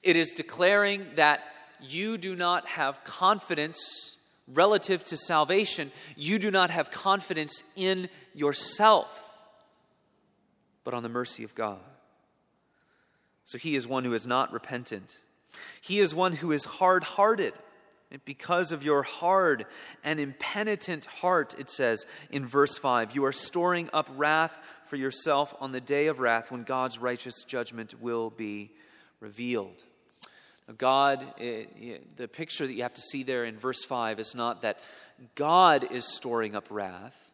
It 0.04 0.18
is 0.18 0.32
declaring 0.32 1.06
that 1.16 1.40
you 1.82 2.18
do 2.18 2.36
not 2.36 2.68
have 2.68 3.02
confidence 3.06 4.18
relative 4.46 5.06
to 5.06 5.16
salvation. 5.16 5.90
You 6.18 6.38
do 6.38 6.52
not 6.52 6.70
have 6.70 6.92
confidence 6.92 7.64
in 7.78 8.10
yourself 8.34 9.24
but 10.88 10.94
on 10.94 11.04
the 11.04 11.10
mercy 11.10 11.44
of 11.44 11.54
God. 11.54 11.82
So 13.44 13.58
he 13.58 13.76
is 13.76 13.86
one 13.86 14.06
who 14.06 14.14
is 14.14 14.26
not 14.26 14.54
repentant. 14.54 15.20
He 15.82 16.00
is 16.00 16.16
one 16.16 16.32
who 16.32 16.54
is 16.54 16.64
hard 16.64 17.04
hearted. 17.04 17.52
Because 18.24 18.72
of 18.72 18.86
your 18.86 19.04
hard 19.04 19.66
and 20.02 20.18
impenitent 20.18 21.04
heart, 21.04 21.56
it 21.60 21.70
says 21.70 22.06
in 22.32 22.46
verse 22.46 22.78
5, 22.78 23.14
you 23.14 23.26
are 23.26 23.34
storing 23.34 23.90
up 23.92 24.10
wrath 24.16 24.58
for 24.86 24.96
yourself 24.96 25.54
on 25.60 25.74
the 25.74 25.82
day 25.82 26.08
of 26.08 26.20
wrath 26.20 26.52
when 26.52 26.64
God's 26.64 27.00
righteous 27.00 27.44
judgment 27.44 28.02
will 28.02 28.30
be 28.30 28.72
revealed. 29.20 29.84
God, 30.78 31.26
eh, 31.38 31.66
the 32.16 32.30
picture 32.30 32.66
that 32.66 32.72
you 32.72 32.84
have 32.84 32.94
to 32.94 33.02
see 33.02 33.24
there 33.24 33.44
in 33.44 33.60
verse 33.60 33.84
5 33.84 34.22
is 34.22 34.36
not 34.36 34.62
that 34.62 34.80
God 35.36 35.92
is 35.92 36.06
storing 36.06 36.56
up 36.56 36.68
wrath, 36.70 37.34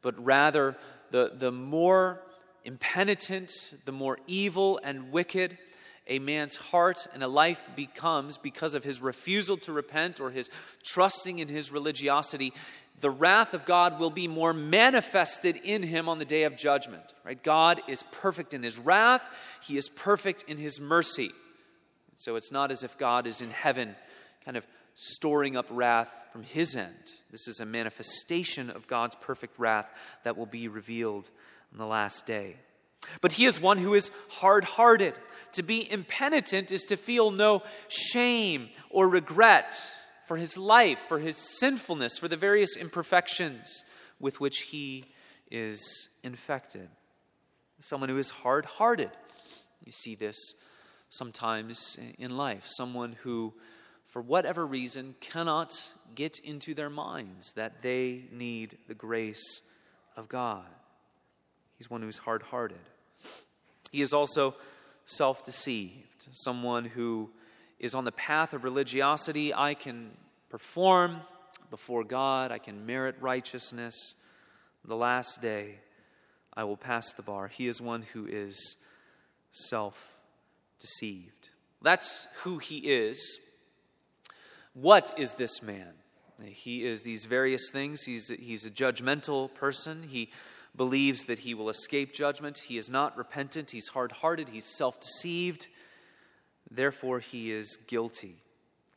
but 0.00 0.18
rather 0.24 0.74
the, 1.10 1.32
the 1.34 1.52
more 1.52 2.22
impenitent, 2.64 3.74
the 3.84 3.92
more 3.92 4.18
evil 4.26 4.80
and 4.82 5.12
wicked 5.12 5.58
a 6.06 6.18
man's 6.18 6.56
heart 6.56 7.06
and 7.14 7.22
a 7.22 7.28
life 7.28 7.68
becomes 7.74 8.36
because 8.36 8.74
of 8.74 8.84
his 8.84 9.00
refusal 9.00 9.56
to 9.56 9.72
repent 9.72 10.20
or 10.20 10.30
his 10.30 10.50
trusting 10.82 11.38
in 11.38 11.48
his 11.48 11.72
religiosity, 11.72 12.52
the 13.00 13.10
wrath 13.10 13.54
of 13.54 13.64
God 13.64 13.98
will 13.98 14.10
be 14.10 14.28
more 14.28 14.52
manifested 14.52 15.56
in 15.56 15.82
him 15.82 16.08
on 16.08 16.18
the 16.18 16.24
day 16.24 16.44
of 16.44 16.56
judgment. 16.56 17.02
Right? 17.24 17.42
God 17.42 17.80
is 17.88 18.02
perfect 18.10 18.54
in 18.54 18.62
his 18.62 18.78
wrath, 18.78 19.26
he 19.62 19.76
is 19.76 19.88
perfect 19.88 20.44
in 20.46 20.58
his 20.58 20.80
mercy. 20.80 21.30
So 22.16 22.36
it's 22.36 22.52
not 22.52 22.70
as 22.70 22.84
if 22.84 22.96
God 22.96 23.26
is 23.26 23.40
in 23.40 23.50
heaven, 23.50 23.96
kind 24.44 24.56
of 24.56 24.66
storing 24.94 25.56
up 25.56 25.66
wrath 25.70 26.22
from 26.32 26.44
his 26.44 26.76
end. 26.76 27.12
This 27.30 27.48
is 27.48 27.58
a 27.58 27.66
manifestation 27.66 28.70
of 28.70 28.86
God's 28.86 29.16
perfect 29.16 29.58
wrath 29.58 29.92
that 30.22 30.36
will 30.36 30.46
be 30.46 30.68
revealed 30.68 31.30
the 31.74 31.86
last 31.86 32.26
day. 32.26 32.56
But 33.20 33.32
he 33.32 33.44
is 33.44 33.60
one 33.60 33.78
who 33.78 33.94
is 33.94 34.10
hard 34.30 34.64
hearted. 34.64 35.14
To 35.52 35.62
be 35.62 35.90
impenitent 35.90 36.72
is 36.72 36.84
to 36.84 36.96
feel 36.96 37.30
no 37.30 37.62
shame 37.88 38.70
or 38.90 39.08
regret 39.08 39.78
for 40.26 40.36
his 40.36 40.56
life, 40.56 40.98
for 40.98 41.18
his 41.18 41.36
sinfulness, 41.36 42.18
for 42.18 42.28
the 42.28 42.36
various 42.36 42.76
imperfections 42.76 43.84
with 44.18 44.40
which 44.40 44.60
he 44.70 45.04
is 45.50 46.08
infected. 46.22 46.88
Someone 47.78 48.08
who 48.08 48.18
is 48.18 48.30
hard 48.30 48.64
hearted. 48.64 49.10
You 49.84 49.92
see 49.92 50.14
this 50.14 50.36
sometimes 51.08 51.98
in 52.18 52.36
life. 52.36 52.62
Someone 52.64 53.16
who, 53.22 53.52
for 54.06 54.22
whatever 54.22 54.66
reason, 54.66 55.14
cannot 55.20 55.78
get 56.14 56.38
into 56.38 56.74
their 56.74 56.90
minds 56.90 57.52
that 57.52 57.80
they 57.80 58.24
need 58.32 58.78
the 58.88 58.94
grace 58.94 59.62
of 60.16 60.28
God. 60.28 60.64
He's 61.78 61.90
one 61.90 62.02
who's 62.02 62.18
hard 62.18 62.42
hearted. 62.42 62.78
He 63.90 64.02
is 64.02 64.12
also 64.12 64.54
self 65.04 65.44
deceived, 65.44 66.28
someone 66.32 66.84
who 66.84 67.30
is 67.78 67.94
on 67.94 68.04
the 68.04 68.12
path 68.12 68.54
of 68.54 68.64
religiosity. 68.64 69.52
I 69.52 69.74
can 69.74 70.10
perform 70.48 71.20
before 71.70 72.04
God, 72.04 72.52
I 72.52 72.58
can 72.58 72.86
merit 72.86 73.16
righteousness. 73.20 74.14
The 74.84 74.96
last 74.96 75.40
day, 75.40 75.76
I 76.54 76.64
will 76.64 76.76
pass 76.76 77.12
the 77.12 77.22
bar. 77.22 77.48
He 77.48 77.66
is 77.66 77.80
one 77.80 78.02
who 78.02 78.26
is 78.26 78.76
self 79.50 80.16
deceived. 80.78 81.50
That's 81.82 82.28
who 82.42 82.58
he 82.58 82.78
is. 82.78 83.40
What 84.74 85.12
is 85.16 85.34
this 85.34 85.62
man? 85.62 85.92
He 86.44 86.84
is 86.84 87.02
these 87.02 87.26
various 87.26 87.70
things. 87.70 88.02
He's, 88.02 88.28
he's 88.28 88.64
a 88.66 88.70
judgmental 88.70 89.52
person. 89.54 90.02
He 90.08 90.30
believes 90.76 91.24
that 91.24 91.40
he 91.40 91.54
will 91.54 91.70
escape 91.70 92.12
judgment. 92.12 92.58
He 92.66 92.78
is 92.78 92.90
not 92.90 93.16
repentant. 93.16 93.70
He's 93.70 93.88
hard 93.88 94.12
hearted. 94.12 94.48
He's 94.48 94.64
self 94.64 95.00
deceived. 95.00 95.68
Therefore, 96.70 97.20
he 97.20 97.52
is 97.52 97.76
guilty. 97.76 98.36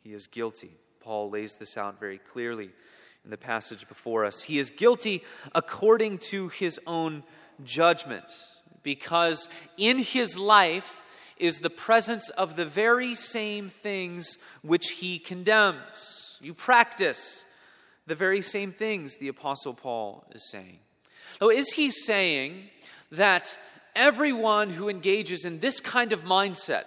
He 0.03 0.13
is 0.13 0.27
guilty. 0.27 0.71
Paul 0.99 1.29
lays 1.29 1.57
this 1.57 1.77
out 1.77 1.99
very 1.99 2.17
clearly 2.17 2.69
in 3.23 3.29
the 3.29 3.37
passage 3.37 3.87
before 3.87 4.25
us. 4.25 4.43
He 4.43 4.57
is 4.57 4.69
guilty 4.69 5.23
according 5.53 6.19
to 6.29 6.49
his 6.49 6.79
own 6.87 7.23
judgment, 7.63 8.35
because 8.83 9.49
in 9.77 9.99
his 9.99 10.37
life 10.37 11.01
is 11.37 11.59
the 11.59 11.69
presence 11.69 12.29
of 12.31 12.55
the 12.55 12.65
very 12.65 13.13
same 13.13 13.69
things 13.69 14.37
which 14.61 14.91
he 14.91 15.19
condemns. 15.19 16.39
You 16.41 16.53
practice 16.53 17.45
the 18.07 18.15
very 18.15 18.41
same 18.41 18.71
things, 18.71 19.17
the 19.17 19.27
Apostle 19.27 19.73
Paul 19.73 20.25
is 20.33 20.49
saying. 20.49 20.79
Oh, 21.39 21.49
is 21.49 21.71
he 21.73 21.91
saying 21.91 22.69
that 23.11 23.57
everyone 23.95 24.69
who 24.69 24.89
engages 24.89 25.45
in 25.45 25.59
this 25.59 25.79
kind 25.79 26.13
of 26.13 26.23
mindset, 26.23 26.83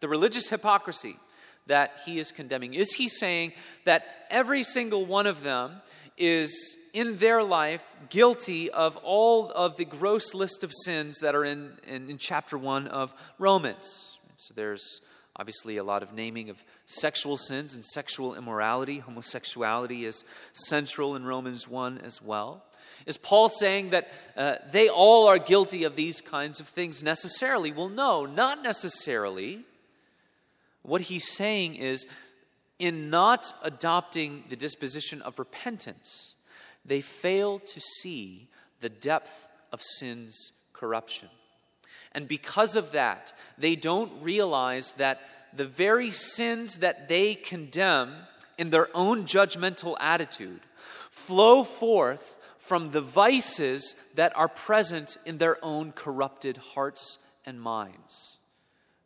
the 0.00 0.08
religious 0.08 0.48
hypocrisy 0.48 1.16
that 1.66 1.92
he 2.04 2.18
is 2.18 2.32
condemning, 2.32 2.74
is 2.74 2.92
he 2.92 3.08
saying 3.08 3.52
that 3.84 4.26
every 4.30 4.62
single 4.62 5.04
one 5.06 5.26
of 5.26 5.42
them 5.42 5.82
is 6.16 6.76
in 6.92 7.16
their 7.18 7.42
life 7.42 7.84
guilty 8.08 8.70
of 8.70 8.96
all 8.98 9.50
of 9.50 9.76
the 9.76 9.84
gross 9.84 10.32
list 10.32 10.62
of 10.62 10.72
sins 10.84 11.18
that 11.20 11.34
are 11.34 11.44
in, 11.44 11.72
in, 11.86 12.08
in 12.08 12.18
chapter 12.18 12.56
1 12.56 12.86
of 12.88 13.14
Romans? 13.38 14.18
So 14.36 14.54
there's 14.54 15.00
obviously 15.36 15.76
a 15.76 15.84
lot 15.84 16.02
of 16.02 16.12
naming 16.12 16.50
of 16.50 16.62
sexual 16.86 17.36
sins 17.36 17.74
and 17.74 17.84
sexual 17.84 18.34
immorality. 18.34 18.98
Homosexuality 18.98 20.04
is 20.04 20.24
central 20.52 21.16
in 21.16 21.24
Romans 21.24 21.68
1 21.68 21.98
as 21.98 22.22
well. 22.22 22.62
Is 23.06 23.18
Paul 23.18 23.48
saying 23.48 23.90
that 23.90 24.08
uh, 24.36 24.56
they 24.70 24.88
all 24.88 25.26
are 25.26 25.38
guilty 25.38 25.84
of 25.84 25.96
these 25.96 26.20
kinds 26.20 26.60
of 26.60 26.68
things 26.68 27.02
necessarily? 27.02 27.70
Well, 27.70 27.88
no, 27.88 28.24
not 28.24 28.62
necessarily. 28.62 29.64
What 30.82 31.02
he's 31.02 31.30
saying 31.30 31.76
is, 31.76 32.06
in 32.78 33.10
not 33.10 33.52
adopting 33.62 34.44
the 34.48 34.56
disposition 34.56 35.22
of 35.22 35.38
repentance, 35.38 36.36
they 36.84 37.00
fail 37.00 37.58
to 37.58 37.80
see 38.00 38.48
the 38.80 38.88
depth 38.88 39.48
of 39.72 39.82
sin's 39.82 40.52
corruption. 40.72 41.28
And 42.12 42.28
because 42.28 42.76
of 42.76 42.92
that, 42.92 43.32
they 43.58 43.76
don't 43.76 44.22
realize 44.22 44.92
that 44.94 45.20
the 45.54 45.64
very 45.64 46.10
sins 46.10 46.78
that 46.78 47.08
they 47.08 47.34
condemn 47.34 48.14
in 48.58 48.70
their 48.70 48.88
own 48.94 49.24
judgmental 49.24 49.96
attitude 50.00 50.60
flow 51.10 51.64
forth 51.64 52.33
from 52.64 52.90
the 52.90 53.00
vices 53.00 53.94
that 54.14 54.34
are 54.34 54.48
present 54.48 55.18
in 55.26 55.36
their 55.36 55.62
own 55.62 55.92
corrupted 55.92 56.56
hearts 56.56 57.18
and 57.44 57.60
minds. 57.60 58.38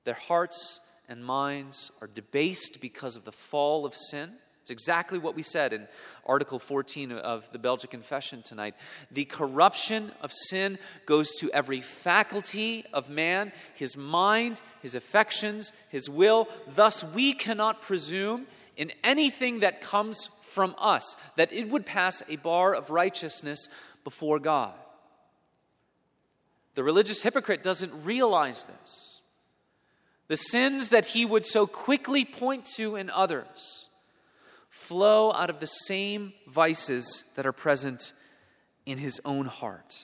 Their 0.04 0.14
hearts 0.14 0.80
and 1.08 1.24
minds 1.24 1.90
are 2.00 2.06
debased 2.06 2.80
because 2.80 3.16
of 3.16 3.24
the 3.24 3.32
fall 3.32 3.84
of 3.84 3.96
sin. 3.96 4.30
It's 4.62 4.70
exactly 4.70 5.18
what 5.18 5.34
we 5.34 5.42
said 5.42 5.72
in 5.72 5.88
Article 6.24 6.60
14 6.60 7.10
of 7.10 7.50
the 7.50 7.58
Belgic 7.58 7.90
Confession 7.90 8.42
tonight. 8.42 8.74
The 9.10 9.24
corruption 9.24 10.12
of 10.22 10.32
sin 10.32 10.78
goes 11.06 11.34
to 11.40 11.50
every 11.50 11.80
faculty 11.80 12.84
of 12.92 13.10
man, 13.10 13.50
his 13.74 13.96
mind, 13.96 14.60
his 14.82 14.94
affections, 14.94 15.72
his 15.88 16.08
will. 16.08 16.48
Thus, 16.68 17.02
we 17.02 17.32
cannot 17.32 17.82
presume 17.82 18.46
in 18.78 18.92
anything 19.04 19.60
that 19.60 19.82
comes 19.82 20.30
from 20.40 20.74
us, 20.78 21.16
that 21.36 21.52
it 21.52 21.68
would 21.68 21.84
pass 21.84 22.22
a 22.28 22.36
bar 22.36 22.74
of 22.74 22.88
righteousness 22.88 23.68
before 24.04 24.38
God. 24.38 24.72
The 26.74 26.84
religious 26.84 27.20
hypocrite 27.22 27.62
doesn't 27.62 28.04
realize 28.04 28.64
this. 28.64 29.20
The 30.28 30.36
sins 30.36 30.90
that 30.90 31.06
he 31.06 31.24
would 31.24 31.44
so 31.44 31.66
quickly 31.66 32.24
point 32.24 32.64
to 32.76 32.96
in 32.96 33.10
others 33.10 33.88
flow 34.68 35.32
out 35.32 35.50
of 35.50 35.58
the 35.58 35.66
same 35.66 36.32
vices 36.46 37.24
that 37.34 37.46
are 37.46 37.52
present 37.52 38.12
in 38.86 38.96
his 38.96 39.20
own 39.24 39.46
heart. 39.46 39.94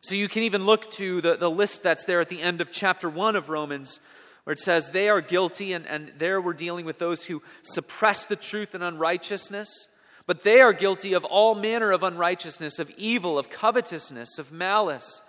So 0.00 0.14
you 0.14 0.28
can 0.28 0.44
even 0.44 0.64
look 0.64 0.88
to 0.92 1.20
the, 1.20 1.36
the 1.36 1.50
list 1.50 1.82
that's 1.82 2.04
there 2.04 2.20
at 2.20 2.28
the 2.28 2.40
end 2.40 2.60
of 2.60 2.70
chapter 2.70 3.10
1 3.10 3.36
of 3.36 3.48
Romans 3.48 4.00
where 4.46 4.52
it 4.52 4.60
says 4.60 4.90
they 4.90 5.08
are 5.08 5.20
guilty, 5.20 5.72
and, 5.72 5.84
and 5.88 6.12
there 6.18 6.40
we're 6.40 6.52
dealing 6.52 6.86
with 6.86 7.00
those 7.00 7.24
who 7.24 7.42
suppress 7.62 8.26
the 8.26 8.36
truth 8.36 8.76
in 8.76 8.82
unrighteousness. 8.82 9.88
But 10.24 10.44
they 10.44 10.60
are 10.60 10.72
guilty 10.72 11.14
of 11.14 11.24
all 11.24 11.56
manner 11.56 11.90
of 11.90 12.04
unrighteousness, 12.04 12.78
of 12.78 12.88
evil, 12.96 13.40
of 13.40 13.50
covetousness, 13.50 14.38
of 14.38 14.52
malice. 14.52 15.20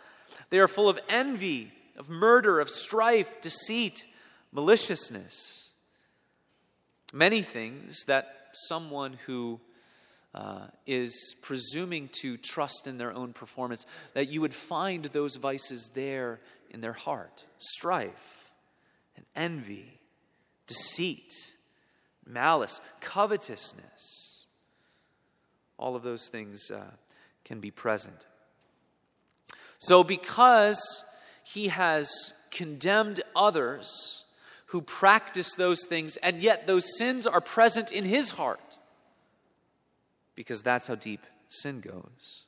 They 0.52 0.60
are 0.60 0.68
full 0.68 0.88
of 0.88 1.00
envy, 1.10 1.72
of 1.98 2.12
murder, 2.12 2.60
of 2.60 2.70
strife, 2.70 3.42
deceit, 3.42 4.06
maliciousness. 4.52 5.72
Many 7.12 7.42
things 7.42 8.04
that 8.04 8.52
someone 8.54 9.18
who 9.26 9.60
uh, 10.36 10.68
is 10.86 11.36
presuming 11.42 12.12
to 12.22 12.38
trust 12.38 12.86
in 12.86 13.00
their 13.00 13.14
own 13.14 13.34
performance, 13.34 13.88
that 14.14 14.30
you 14.30 14.42
would 14.42 14.54
find 14.54 15.06
those 15.06 15.38
vices 15.38 15.90
there 15.96 16.40
in 16.70 16.82
their 16.82 16.94
heart 16.94 17.46
strife, 17.58 18.47
and 19.18 19.26
envy, 19.36 20.00
deceit, 20.68 21.34
malice, 22.26 22.80
covetousness. 23.02 24.46
All 25.78 25.96
of 25.96 26.04
those 26.04 26.30
things 26.30 26.72
uh, 26.72 26.92
can 27.44 27.60
be 27.60 27.72
present. 27.72 28.26
So, 29.80 30.04
because 30.04 31.04
he 31.44 31.68
has 31.68 32.34
condemned 32.52 33.22
others 33.36 34.24
who 34.68 34.82
practice 34.82 35.54
those 35.56 35.86
things, 35.86 36.18
and 36.18 36.42
yet 36.42 36.68
those 36.68 36.98
sins 36.98 37.28
are 37.28 37.42
present 37.42 37.92
in 37.92 38.06
his 38.06 38.32
heart, 38.32 38.78
because 40.36 40.62
that's 40.62 40.88
how 40.88 40.96
deep 40.96 41.26
sin 41.48 41.80
goes, 41.80 42.46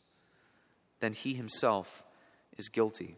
then 1.00 1.14
he 1.14 1.34
himself 1.34 2.04
is 2.58 2.68
guilty. 2.68 3.16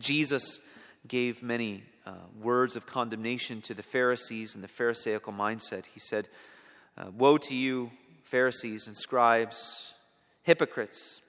Jesus 0.00 0.60
gave 1.06 1.42
many 1.42 1.84
uh, 2.06 2.12
words 2.40 2.76
of 2.76 2.86
condemnation 2.86 3.60
to 3.62 3.74
the 3.74 3.82
Pharisees 3.82 4.54
and 4.54 4.64
the 4.64 4.68
Pharisaical 4.68 5.32
mindset. 5.32 5.86
He 5.86 6.00
said, 6.00 6.28
uh, 6.96 7.10
Woe 7.16 7.38
to 7.38 7.54
you, 7.54 7.90
Pharisees 8.24 8.86
and 8.86 8.96
scribes, 8.96 9.94
hypocrites! 10.42 11.22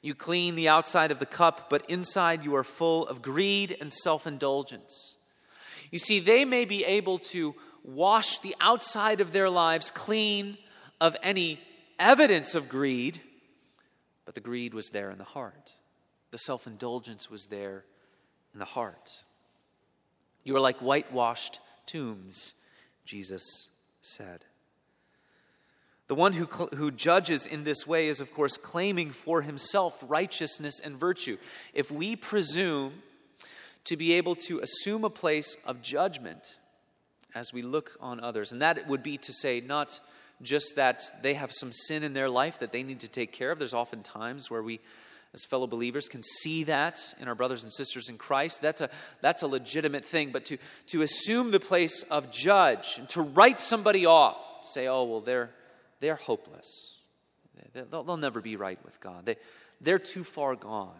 You 0.00 0.14
clean 0.14 0.54
the 0.54 0.68
outside 0.68 1.10
of 1.10 1.18
the 1.18 1.26
cup, 1.26 1.68
but 1.68 1.88
inside 1.90 2.44
you 2.44 2.54
are 2.54 2.64
full 2.64 3.06
of 3.08 3.20
greed 3.20 3.76
and 3.80 3.92
self 3.92 4.26
indulgence. 4.26 5.16
You 5.90 5.98
see, 5.98 6.20
they 6.20 6.44
may 6.44 6.64
be 6.64 6.84
able 6.84 7.18
to 7.18 7.54
wash 7.82 8.38
the 8.38 8.54
outside 8.60 9.20
of 9.20 9.32
their 9.32 9.50
lives 9.50 9.90
clean 9.90 10.58
of 11.00 11.16
any 11.22 11.58
evidence 11.98 12.54
of 12.54 12.68
greed, 12.68 13.20
but 14.24 14.34
the 14.34 14.40
greed 14.40 14.74
was 14.74 14.90
there 14.90 15.10
in 15.10 15.18
the 15.18 15.24
heart. 15.24 15.72
The 16.30 16.38
self 16.38 16.66
indulgence 16.66 17.30
was 17.30 17.46
there 17.46 17.84
in 18.52 18.58
the 18.58 18.64
heart. 18.64 19.24
You 20.44 20.56
are 20.56 20.60
like 20.60 20.78
whitewashed 20.78 21.60
tombs, 21.86 22.54
Jesus 23.04 23.68
said. 24.00 24.44
The 26.06 26.14
one 26.14 26.32
who, 26.32 26.46
who 26.46 26.90
judges 26.90 27.44
in 27.44 27.64
this 27.64 27.86
way 27.86 28.08
is, 28.08 28.22
of 28.22 28.32
course, 28.32 28.56
claiming 28.56 29.10
for 29.10 29.42
himself 29.42 30.02
righteousness 30.08 30.80
and 30.80 30.96
virtue. 30.96 31.36
If 31.74 31.90
we 31.90 32.16
presume 32.16 33.02
to 33.84 33.96
be 33.96 34.14
able 34.14 34.34
to 34.34 34.60
assume 34.60 35.04
a 35.04 35.10
place 35.10 35.56
of 35.66 35.82
judgment 35.82 36.58
as 37.34 37.52
we 37.52 37.60
look 37.60 37.96
on 38.00 38.20
others, 38.20 38.52
and 38.52 38.62
that 38.62 38.88
would 38.88 39.02
be 39.02 39.18
to 39.18 39.32
say, 39.34 39.60
not 39.60 40.00
just 40.40 40.76
that 40.76 41.04
they 41.22 41.34
have 41.34 41.52
some 41.52 41.72
sin 41.72 42.02
in 42.02 42.14
their 42.14 42.30
life 42.30 42.58
that 42.60 42.72
they 42.72 42.82
need 42.82 43.00
to 43.00 43.08
take 43.08 43.32
care 43.32 43.50
of. 43.50 43.58
There's 43.58 43.74
often 43.74 44.02
times 44.02 44.50
where 44.50 44.62
we, 44.62 44.80
as 45.34 45.44
fellow 45.44 45.66
believers, 45.66 46.08
can 46.08 46.22
see 46.22 46.64
that 46.64 46.98
in 47.20 47.28
our 47.28 47.34
brothers 47.34 47.62
and 47.62 47.72
sisters 47.72 48.08
in 48.08 48.18
Christ. 48.18 48.62
That's 48.62 48.80
a, 48.80 48.90
that's 49.20 49.42
a 49.42 49.46
legitimate 49.46 50.04
thing. 50.04 50.32
But 50.32 50.46
to, 50.46 50.58
to 50.88 51.02
assume 51.02 51.50
the 51.50 51.60
place 51.60 52.02
of 52.04 52.30
judge 52.30 52.96
and 52.98 53.08
to 53.10 53.22
write 53.22 53.60
somebody 53.60 54.06
off, 54.06 54.36
say, 54.62 54.86
oh, 54.86 55.04
well, 55.04 55.20
they're 55.20 55.50
they're 56.00 56.14
hopeless. 56.14 57.00
They'll, 57.72 58.04
they'll 58.04 58.16
never 58.16 58.40
be 58.40 58.56
right 58.56 58.78
with 58.84 59.00
God. 59.00 59.26
They, 59.26 59.36
they're 59.80 59.98
too 59.98 60.24
far 60.24 60.54
gone. 60.56 60.94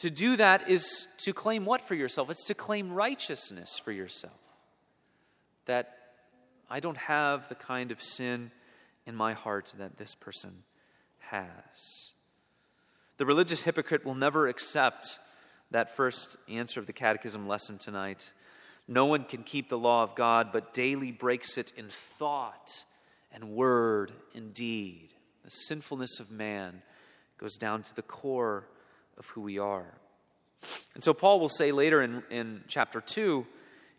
To 0.00 0.10
do 0.10 0.36
that 0.36 0.68
is 0.68 1.08
to 1.18 1.32
claim 1.32 1.64
what 1.64 1.80
for 1.80 1.94
yourself? 1.94 2.30
It's 2.30 2.44
to 2.46 2.54
claim 2.54 2.92
righteousness 2.92 3.80
for 3.82 3.90
yourself. 3.90 4.32
That 5.66 5.96
I 6.70 6.80
don't 6.80 6.96
have 6.96 7.48
the 7.48 7.54
kind 7.54 7.90
of 7.90 8.00
sin 8.00 8.50
in 9.06 9.14
my 9.14 9.32
heart 9.32 9.74
that 9.78 9.96
this 9.96 10.14
person 10.14 10.62
has. 11.18 12.12
The 13.18 13.26
religious 13.26 13.64
hypocrite 13.64 14.04
will 14.04 14.14
never 14.14 14.46
accept 14.46 15.18
that 15.72 15.90
first 15.90 16.36
answer 16.48 16.78
of 16.78 16.86
the 16.86 16.92
catechism 16.92 17.48
lesson 17.48 17.76
tonight. 17.76 18.32
No 18.86 19.06
one 19.06 19.24
can 19.24 19.42
keep 19.42 19.68
the 19.68 19.78
law 19.78 20.04
of 20.04 20.14
God, 20.14 20.50
but 20.52 20.72
daily 20.72 21.10
breaks 21.10 21.58
it 21.58 21.72
in 21.76 21.88
thought 21.88 22.84
and 23.32 23.50
word 23.50 24.12
and 24.36 24.54
deed. 24.54 25.08
The 25.42 25.50
sinfulness 25.50 26.20
of 26.20 26.30
man 26.30 26.82
goes 27.38 27.56
down 27.56 27.82
to 27.82 27.96
the 27.96 28.02
core 28.02 28.68
of 29.18 29.26
who 29.30 29.40
we 29.40 29.58
are. 29.58 29.98
And 30.94 31.02
so 31.02 31.12
Paul 31.12 31.40
will 31.40 31.48
say 31.48 31.72
later 31.72 32.00
in, 32.00 32.22
in 32.30 32.62
chapter 32.68 33.00
2, 33.00 33.44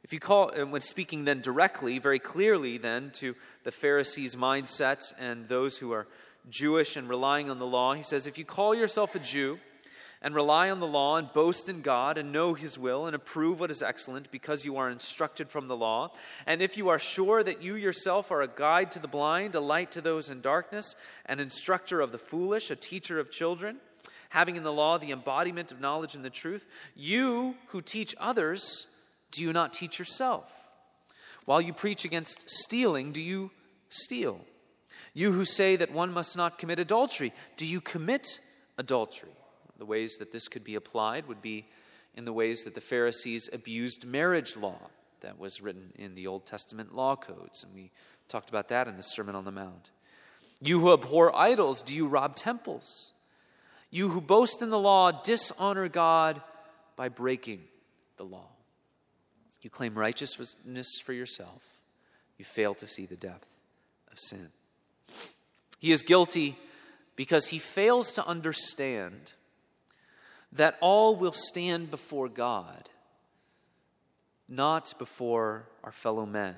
if 0.06 0.14
you 0.14 0.22
call, 0.22 0.52
when 0.54 0.80
speaking 0.80 1.26
then 1.26 1.42
directly, 1.42 2.00
very 2.00 2.20
clearly 2.20 2.78
then 2.78 3.12
to 3.16 3.36
the 3.66 3.72
Pharisees' 3.72 4.38
mindset 4.38 5.14
and 5.20 5.50
those 5.50 5.78
who 5.78 5.92
are 5.92 6.08
Jewish 6.50 6.96
and 6.96 7.08
relying 7.08 7.50
on 7.50 7.60
the 7.60 7.68
law, 7.68 7.94
he 7.94 8.02
says, 8.02 8.28
if 8.28 8.38
you 8.38 8.46
call 8.46 8.74
yourself 8.76 9.16
a 9.16 9.20
Jew, 9.20 9.60
and 10.22 10.36
rely 10.36 10.70
on 10.70 10.80
the 10.80 10.88
law 10.88 11.18
and 11.18 11.32
boast 11.32 11.70
in 11.70 11.82
God 11.82 12.18
and 12.18 12.32
know 12.32 12.54
His 12.54 12.78
will 12.78 13.06
and 13.06 13.16
approve 13.16 13.60
what 13.60 13.72
is 13.72 13.82
excellent 13.82 14.30
because 14.32 14.66
you 14.66 14.78
are 14.78 14.90
instructed 14.90 15.50
from 15.50 15.68
the 15.68 15.78
law. 15.78 16.12
And 16.46 16.62
if 16.62 16.78
you 16.78 16.90
are 16.90 17.00
sure 17.00 17.42
that 17.44 17.64
you 17.64 17.76
yourself 17.76 18.32
are 18.32 18.42
a 18.42 18.48
guide 18.48 18.92
to 18.92 19.00
the 19.00 19.08
blind, 19.08 19.56
a 19.56 19.62
light 19.62 19.92
to 19.92 20.02
those 20.02 20.30
in 20.30 20.42
darkness, 20.42 20.96
an 21.26 21.40
instructor 21.40 22.02
of 22.02 22.12
the 22.12 22.18
foolish, 22.18 22.70
a 22.70 22.76
teacher 22.76 23.20
of 23.20 23.32
children, 23.32 23.78
having 24.30 24.56
in 24.56 24.64
the 24.64 24.74
law 24.74 24.98
the 24.98 25.12
embodiment 25.12 25.72
of 25.72 25.80
knowledge 25.80 26.16
and 26.16 26.26
the 26.26 26.30
truth, 26.30 26.68
you 26.96 27.56
who 27.68 27.82
teach 27.82 28.14
others, 28.20 28.88
do 29.32 29.42
you 29.42 29.54
not 29.54 29.72
teach 29.72 30.00
yourself? 30.00 30.68
While 31.46 31.62
you 31.62 31.74
preach 31.74 32.04
against 32.04 32.50
stealing, 32.50 33.12
do 33.12 33.22
you 33.22 33.52
steal? 33.88 34.42
You 35.20 35.34
who 35.34 35.44
say 35.44 35.76
that 35.76 35.92
one 35.92 36.14
must 36.14 36.38
not 36.38 36.58
commit 36.58 36.80
adultery, 36.80 37.34
do 37.58 37.66
you 37.66 37.82
commit 37.82 38.40
adultery? 38.78 39.36
The 39.78 39.86
ways 39.86 40.16
that 40.20 40.32
this 40.32 40.48
could 40.48 40.64
be 40.64 40.76
applied 40.76 41.28
would 41.28 41.42
be 41.42 41.68
in 42.16 42.24
the 42.24 42.32
ways 42.32 42.64
that 42.64 42.74
the 42.74 42.80
Pharisees 42.80 43.50
abused 43.52 44.06
marriage 44.06 44.56
law 44.56 44.80
that 45.20 45.38
was 45.38 45.60
written 45.60 45.92
in 45.98 46.16
the 46.16 46.26
Old 46.26 46.46
Testament 46.46 46.96
law 46.96 47.18
codes. 47.18 47.66
And 47.66 47.76
we 47.76 47.92
talked 48.30 48.48
about 48.48 48.70
that 48.70 48.88
in 48.88 48.96
the 48.96 49.04
Sermon 49.04 49.36
on 49.36 49.44
the 49.44 49.52
Mount. 49.52 49.92
You 50.62 50.80
who 50.80 50.94
abhor 50.94 51.36
idols, 51.36 51.82
do 51.82 51.94
you 51.94 52.08
rob 52.08 52.38
temples? 52.38 53.12
You 53.92 54.08
who 54.08 54.22
boast 54.22 54.62
in 54.62 54.70
the 54.70 54.80
law, 54.80 55.12
dishonor 55.12 55.90
God 55.90 56.42
by 56.96 57.10
breaking 57.10 57.66
the 58.16 58.24
law. 58.24 58.48
You 59.62 59.70
claim 59.70 59.96
righteousness 59.96 61.02
for 61.04 61.12
yourself. 61.12 61.62
You 62.38 62.46
fail 62.46 62.74
to 62.76 62.88
see 62.88 63.06
the 63.06 63.18
depth 63.18 63.50
of 64.10 64.18
sin. 64.18 64.48
He 65.80 65.92
is 65.92 66.04
guilty 66.04 66.58
because 67.16 67.48
he 67.48 67.60
fails 67.60 68.14
to 68.14 68.26
understand 68.26 69.34
that 70.52 70.78
all 70.82 71.16
will 71.16 71.32
stand 71.32 71.92
before 71.92 72.28
God, 72.30 72.90
not 74.48 74.94
before 74.98 75.68
our 75.84 75.92
fellow 75.92 76.26
men 76.26 76.56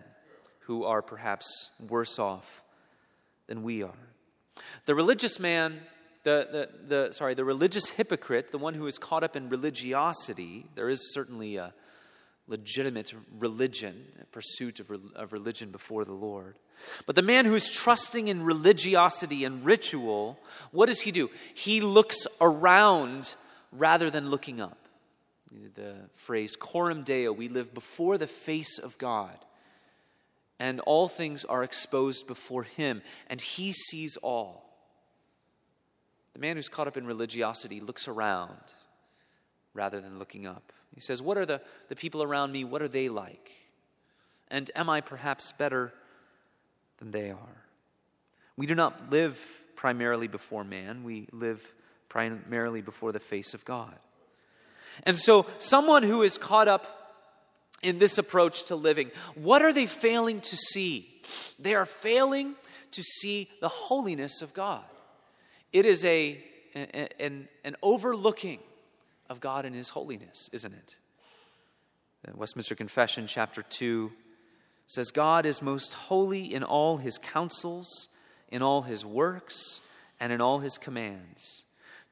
who 0.61 0.83
are 0.83 1.01
perhaps 1.01 1.69
worse 1.87 2.17
off 2.17 2.63
than 3.47 3.63
we 3.63 3.83
are. 3.83 3.91
The 4.85 4.95
religious 4.95 5.39
man, 5.39 5.81
the, 6.23 6.47
the, 6.51 6.69
the, 6.87 7.11
sorry, 7.11 7.33
the 7.33 7.45
religious 7.45 7.89
hypocrite, 7.89 8.51
the 8.51 8.57
one 8.57 8.73
who 8.73 8.87
is 8.87 8.97
caught 8.97 9.23
up 9.23 9.35
in 9.35 9.49
religiosity, 9.49 10.65
there 10.75 10.89
is 10.89 11.13
certainly 11.13 11.57
a 11.57 11.73
legitimate 12.47 13.13
religion, 13.37 14.05
pursuit 14.31 14.79
of, 14.79 14.91
of 15.15 15.33
religion 15.33 15.71
before 15.71 16.05
the 16.05 16.13
Lord. 16.13 16.57
But 17.05 17.15
the 17.15 17.21
man 17.21 17.45
who 17.45 17.55
is 17.55 17.71
trusting 17.71 18.27
in 18.27 18.43
religiosity 18.43 19.45
and 19.45 19.63
ritual, 19.63 20.39
what 20.71 20.87
does 20.87 21.01
he 21.01 21.11
do? 21.11 21.29
He 21.53 21.81
looks 21.81 22.27
around 22.39 23.35
rather 23.71 24.09
than 24.09 24.29
looking 24.29 24.59
up. 24.59 24.77
The 25.75 25.95
phrase 26.15 26.55
coram 26.55 27.03
deo, 27.03 27.31
we 27.31 27.49
live 27.49 27.73
before 27.73 28.17
the 28.17 28.27
face 28.27 28.79
of 28.79 28.97
God, 28.97 29.37
and 30.59 30.79
all 30.81 31.09
things 31.09 31.43
are 31.43 31.63
exposed 31.63 32.25
before 32.25 32.63
Him, 32.63 33.01
and 33.27 33.41
He 33.41 33.73
sees 33.73 34.15
all. 34.17 34.71
The 36.33 36.39
man 36.39 36.55
who's 36.55 36.69
caught 36.69 36.87
up 36.87 36.95
in 36.95 37.05
religiosity 37.05 37.81
looks 37.81 38.07
around 38.07 38.59
rather 39.73 39.99
than 39.99 40.19
looking 40.19 40.47
up. 40.47 40.71
He 40.93 41.01
says, 41.01 41.21
What 41.21 41.37
are 41.37 41.45
the, 41.45 41.61
the 41.89 41.95
people 41.95 42.23
around 42.23 42.51
me? 42.51 42.63
What 42.63 42.81
are 42.81 42.87
they 42.87 43.09
like? 43.09 43.51
And 44.49 44.69
am 44.75 44.89
I 44.89 45.01
perhaps 45.01 45.51
better 45.53 45.93
than 46.97 47.11
they 47.11 47.31
are? 47.31 47.65
We 48.57 48.65
do 48.65 48.75
not 48.75 49.09
live 49.09 49.65
primarily 49.75 50.27
before 50.27 50.63
man, 50.63 51.03
we 51.03 51.27
live 51.31 51.73
primarily 52.09 52.81
before 52.81 53.11
the 53.11 53.19
face 53.19 53.53
of 53.53 53.65
God. 53.65 53.95
And 55.03 55.17
so, 55.17 55.45
someone 55.57 56.03
who 56.03 56.21
is 56.21 56.37
caught 56.37 56.67
up 56.67 56.97
in 57.81 57.97
this 57.97 58.17
approach 58.17 58.65
to 58.65 58.75
living, 58.75 59.09
what 59.35 59.61
are 59.61 59.73
they 59.73 59.85
failing 59.85 60.41
to 60.41 60.55
see? 60.55 61.21
They 61.57 61.73
are 61.73 61.85
failing 61.85 62.55
to 62.91 63.01
see 63.01 63.49
the 63.61 63.69
holiness 63.69 64.41
of 64.41 64.53
God. 64.53 64.83
It 65.71 65.85
is 65.85 66.03
a, 66.03 66.43
an, 66.75 67.47
an 67.63 67.75
overlooking 67.81 68.59
of 69.31 69.39
God 69.39 69.65
and 69.65 69.75
His 69.75 69.89
holiness, 69.89 70.49
isn't 70.51 70.73
it? 70.73 70.97
The 72.23 72.37
Westminster 72.37 72.75
Confession, 72.75 73.25
chapter 73.25 73.63
2, 73.63 74.11
says, 74.85 75.09
God 75.09 75.45
is 75.45 75.61
most 75.61 75.93
holy 75.93 76.53
in 76.53 76.63
all 76.63 76.97
His 76.97 77.17
counsels, 77.17 78.09
in 78.49 78.61
all 78.61 78.83
His 78.83 79.05
works, 79.05 79.81
and 80.19 80.31
in 80.31 80.41
all 80.41 80.59
His 80.59 80.77
commands. 80.77 81.63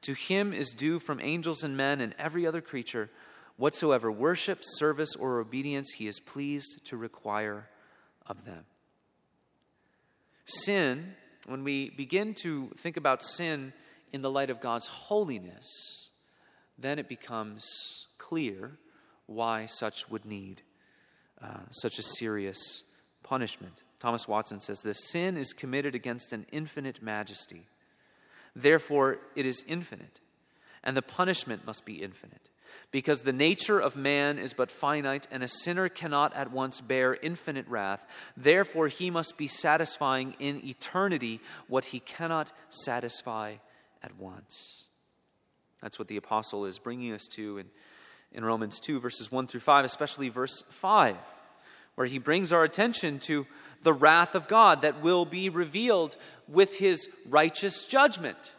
To 0.02 0.14
him 0.14 0.52
is 0.52 0.70
due 0.70 0.98
from 0.98 1.20
angels 1.20 1.62
and 1.62 1.76
men 1.76 2.00
and 2.00 2.14
every 2.18 2.46
other 2.46 2.60
creature 2.60 3.10
whatsoever 3.56 4.10
worship, 4.10 4.60
service, 4.62 5.14
or 5.14 5.38
obedience 5.40 5.92
he 5.92 6.08
is 6.08 6.18
pleased 6.18 6.86
to 6.86 6.96
require 6.96 7.68
of 8.26 8.46
them. 8.46 8.64
Sin, 10.46 11.14
when 11.46 11.62
we 11.62 11.90
begin 11.90 12.32
to 12.42 12.70
think 12.78 12.96
about 12.96 13.22
sin 13.22 13.74
in 14.12 14.22
the 14.22 14.30
light 14.30 14.48
of 14.48 14.60
God's 14.60 14.86
holiness, 14.86 16.09
then 16.80 16.98
it 16.98 17.08
becomes 17.08 18.06
clear 18.18 18.78
why 19.26 19.66
such 19.66 20.08
would 20.10 20.24
need 20.24 20.62
uh, 21.42 21.60
such 21.70 21.98
a 21.98 22.02
serious 22.02 22.84
punishment. 23.22 23.82
Thomas 23.98 24.26
Watson 24.26 24.60
says 24.60 24.82
this 24.82 25.10
sin 25.10 25.36
is 25.36 25.52
committed 25.52 25.94
against 25.94 26.32
an 26.32 26.46
infinite 26.50 27.02
majesty 27.02 27.66
Therefore, 28.54 29.18
it 29.36 29.46
is 29.46 29.64
infinite, 29.66 30.20
and 30.82 30.96
the 30.96 31.02
punishment 31.02 31.66
must 31.66 31.84
be 31.84 32.02
infinite. 32.02 32.48
Because 32.92 33.22
the 33.22 33.32
nature 33.32 33.80
of 33.80 33.96
man 33.96 34.38
is 34.38 34.54
but 34.54 34.70
finite, 34.70 35.26
and 35.30 35.42
a 35.42 35.48
sinner 35.48 35.88
cannot 35.88 36.34
at 36.34 36.52
once 36.52 36.80
bear 36.80 37.14
infinite 37.14 37.66
wrath. 37.68 38.06
Therefore, 38.36 38.88
he 38.88 39.10
must 39.10 39.36
be 39.36 39.48
satisfying 39.48 40.34
in 40.38 40.64
eternity 40.64 41.40
what 41.68 41.86
he 41.86 42.00
cannot 42.00 42.52
satisfy 42.68 43.54
at 44.02 44.16
once. 44.18 44.86
That's 45.82 45.98
what 45.98 46.08
the 46.08 46.16
apostle 46.16 46.64
is 46.64 46.78
bringing 46.78 47.12
us 47.12 47.26
to 47.32 47.58
in, 47.58 47.66
in 48.32 48.44
Romans 48.44 48.80
2, 48.80 49.00
verses 49.00 49.32
1 49.32 49.46
through 49.46 49.60
5, 49.60 49.84
especially 49.84 50.28
verse 50.28 50.62
5, 50.62 51.16
where 51.94 52.06
he 52.06 52.18
brings 52.18 52.52
our 52.52 52.64
attention 52.64 53.18
to 53.20 53.46
the 53.82 53.92
wrath 53.92 54.34
of 54.34 54.48
God 54.48 54.82
that 54.82 55.02
will 55.02 55.24
be 55.24 55.48
revealed 55.48 56.16
with 56.48 56.76
his 56.76 57.08
righteous 57.28 57.86
judgment. 57.86 58.54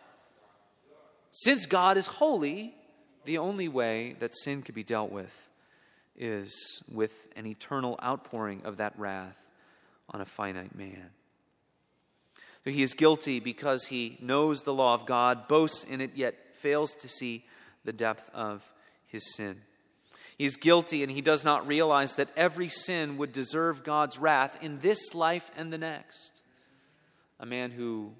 Since 1.29 1.65
God 1.65 1.97
is 1.97 2.07
holy, 2.07 2.75
the 3.25 3.37
only 3.37 3.67
way 3.67 4.15
that 4.19 4.35
sin 4.35 4.63
could 4.63 4.75
be 4.75 4.83
dealt 4.83 5.11
with 5.11 5.49
is 6.17 6.83
with 6.91 7.27
an 7.35 7.45
eternal 7.45 7.99
outpouring 8.03 8.61
of 8.65 8.77
that 8.77 8.93
wrath 8.97 9.49
on 10.09 10.21
a 10.21 10.25
finite 10.25 10.75
man. 10.75 11.11
So 12.63 12.69
he 12.69 12.83
is 12.83 12.93
guilty 12.93 13.39
because 13.39 13.85
he 13.85 14.17
knows 14.21 14.61
the 14.61 14.73
law 14.73 14.93
of 14.93 15.05
God, 15.05 15.47
boasts 15.47 15.83
in 15.83 15.99
it, 15.99 16.11
yet 16.15 16.35
fails 16.61 16.95
to 16.95 17.07
see 17.07 17.45
the 17.83 17.93
depth 17.93 18.29
of 18.33 18.71
his 19.07 19.35
sin. 19.35 19.61
He 20.37 20.45
is 20.45 20.57
guilty 20.57 21.03
and 21.03 21.11
he 21.11 21.21
does 21.21 21.43
not 21.45 21.67
realize 21.67 22.15
that 22.15 22.29
every 22.35 22.69
sin 22.69 23.17
would 23.17 23.31
deserve 23.31 23.83
God's 23.83 24.19
wrath 24.19 24.57
in 24.61 24.79
this 24.79 25.13
life 25.13 25.51
and 25.57 25.71
the 25.71 25.77
next. 25.77 26.41
A 27.39 27.45
man 27.45 27.71
who 27.71 28.13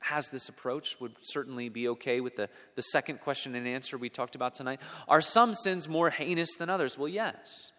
has 0.00 0.28
this 0.28 0.48
approach 0.48 1.00
would 1.00 1.12
certainly 1.20 1.68
be 1.68 1.88
okay 1.88 2.20
with 2.20 2.36
the, 2.36 2.48
the 2.74 2.82
second 2.82 3.20
question 3.20 3.54
and 3.54 3.66
answer 3.66 3.96
we 3.96 4.08
talked 4.08 4.34
about 4.34 4.54
tonight. 4.54 4.80
Are 5.08 5.22
some 5.22 5.54
sins 5.54 5.88
more 5.88 6.10
heinous 6.10 6.56
than 6.56 6.68
others? 6.68 6.98
Well, 6.98 7.08
yes. 7.08 7.72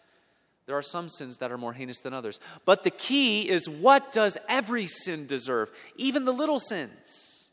There 0.66 0.76
are 0.76 0.82
some 0.82 1.08
sins 1.08 1.38
that 1.38 1.52
are 1.52 1.58
more 1.58 1.74
heinous 1.74 2.00
than 2.00 2.14
others. 2.14 2.40
But 2.66 2.84
the 2.84 2.90
key 2.90 3.48
is 3.48 3.70
what 3.70 4.12
does 4.12 4.38
every 4.50 4.88
sin 4.88 5.28
deserve? 5.28 5.72
Even 5.98 6.26
the 6.26 6.34
little 6.34 6.60
sins. 6.60 7.50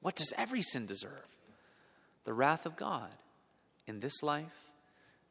What 0.00 0.16
does 0.16 0.32
every 0.36 0.62
sin 0.62 0.86
deserve? 0.86 1.28
The 2.24 2.32
wrath 2.32 2.66
of 2.66 2.76
God 2.76 3.10
in 3.86 4.00
this 4.00 4.22
life 4.22 4.70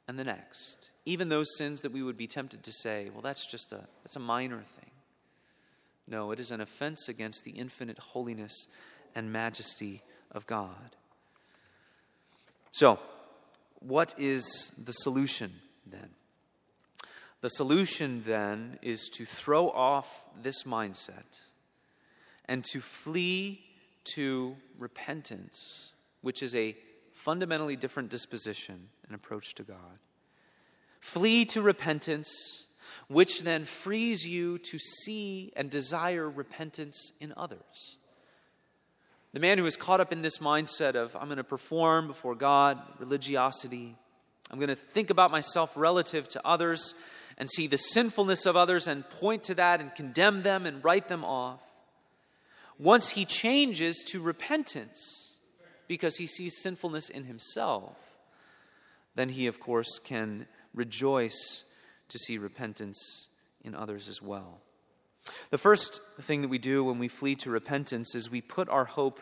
and 0.08 0.18
the 0.18 0.24
next. 0.24 0.92
Even 1.06 1.30
those 1.30 1.48
sins 1.58 1.82
that 1.82 1.92
we 1.92 2.04
would 2.04 2.18
be 2.18 2.28
tempted 2.28 2.64
to 2.64 2.72
say, 2.72 3.10
well, 3.12 3.22
that's 3.22 3.50
just 3.50 3.72
a, 3.72 3.82
that's 4.04 4.16
a 4.16 4.20
minor 4.20 4.62
thing. 4.62 4.92
No, 6.08 6.32
it 6.32 6.40
is 6.40 6.52
an 6.52 6.62
offense 6.62 7.08
against 7.08 7.46
the 7.46 7.52
infinite 7.52 7.98
holiness 7.98 8.68
and 9.16 9.32
majesty 9.32 10.02
of 10.32 10.46
God. 10.46 10.96
So, 12.72 13.00
what 13.80 14.14
is 14.18 14.72
the 14.84 14.92
solution 14.92 15.52
then? 15.86 16.10
The 17.42 17.50
solution 17.50 18.24
then 18.26 18.80
is 18.82 19.10
to 19.14 19.26
throw 19.26 19.70
off 19.70 20.30
this 20.42 20.64
mindset 20.64 21.42
and 22.46 22.64
to 22.72 22.80
flee 22.80 23.64
to 24.16 24.56
repentance, 24.78 25.93
which 26.24 26.42
is 26.42 26.56
a 26.56 26.76
fundamentally 27.12 27.76
different 27.76 28.10
disposition 28.10 28.90
and 29.06 29.14
approach 29.14 29.54
to 29.54 29.64
God. 29.64 30.00
Flee 31.00 31.46
to 31.46 31.62
repentance 31.62 32.66
which 33.08 33.44
then 33.44 33.66
frees 33.66 34.28
you 34.28 34.58
to 34.58 34.80
see 34.80 35.52
and 35.56 35.70
desire 35.70 36.30
repentance 36.30 37.12
in 37.20 37.34
others. 37.38 37.98
The 39.34 39.40
man 39.40 39.58
who 39.58 39.66
is 39.66 39.78
caught 39.78 40.00
up 40.00 40.12
in 40.12 40.22
this 40.22 40.38
mindset 40.38 40.96
of, 40.96 41.16
I'm 41.16 41.26
going 41.26 41.38
to 41.38 41.44
perform 41.44 42.08
before 42.08 42.36
God, 42.36 42.80
religiosity, 43.00 43.96
I'm 44.52 44.60
going 44.60 44.70
to 44.70 44.76
think 44.76 45.10
about 45.10 45.32
myself 45.32 45.76
relative 45.76 46.28
to 46.30 46.48
others 46.48 46.94
and 47.38 47.50
see 47.50 47.66
the 47.66 47.78
sinfulness 47.78 48.46
of 48.46 48.56
others 48.56 48.88
and 48.88 49.10
point 49.10 49.44
to 49.46 49.56
that 49.56 49.82
and 49.82 49.94
condemn 49.96 50.44
them 50.44 50.66
and 50.66 50.84
write 50.84 51.08
them 51.08 51.26
off. 51.26 51.62
Once 52.78 53.10
he 53.10 53.26
changes 53.26 54.04
to 54.10 54.22
repentance 54.22 55.23
because 55.94 56.18
he 56.18 56.26
sees 56.26 56.58
sinfulness 56.58 57.08
in 57.08 57.26
himself, 57.26 58.16
then 59.14 59.30
he, 59.30 59.46
of 59.46 59.60
course, 59.60 60.00
can 60.00 60.48
rejoice 60.74 61.66
to 62.10 62.18
see 62.18 62.40
repentance 62.40 63.30
in 63.64 63.76
others 63.76 64.08
as 64.08 64.20
well. 64.20 64.62
The 65.52 65.60
first 65.60 66.02
thing 66.20 66.42
that 66.42 66.48
we 66.48 66.58
do 66.58 66.84
when 66.84 66.98
we 66.98 67.08
flee 67.08 67.36
to 67.36 67.52
repentance 67.52 68.16
is 68.16 68.32
we 68.32 68.42
put 68.42 68.70
our 68.70 68.86
hope 68.86 69.20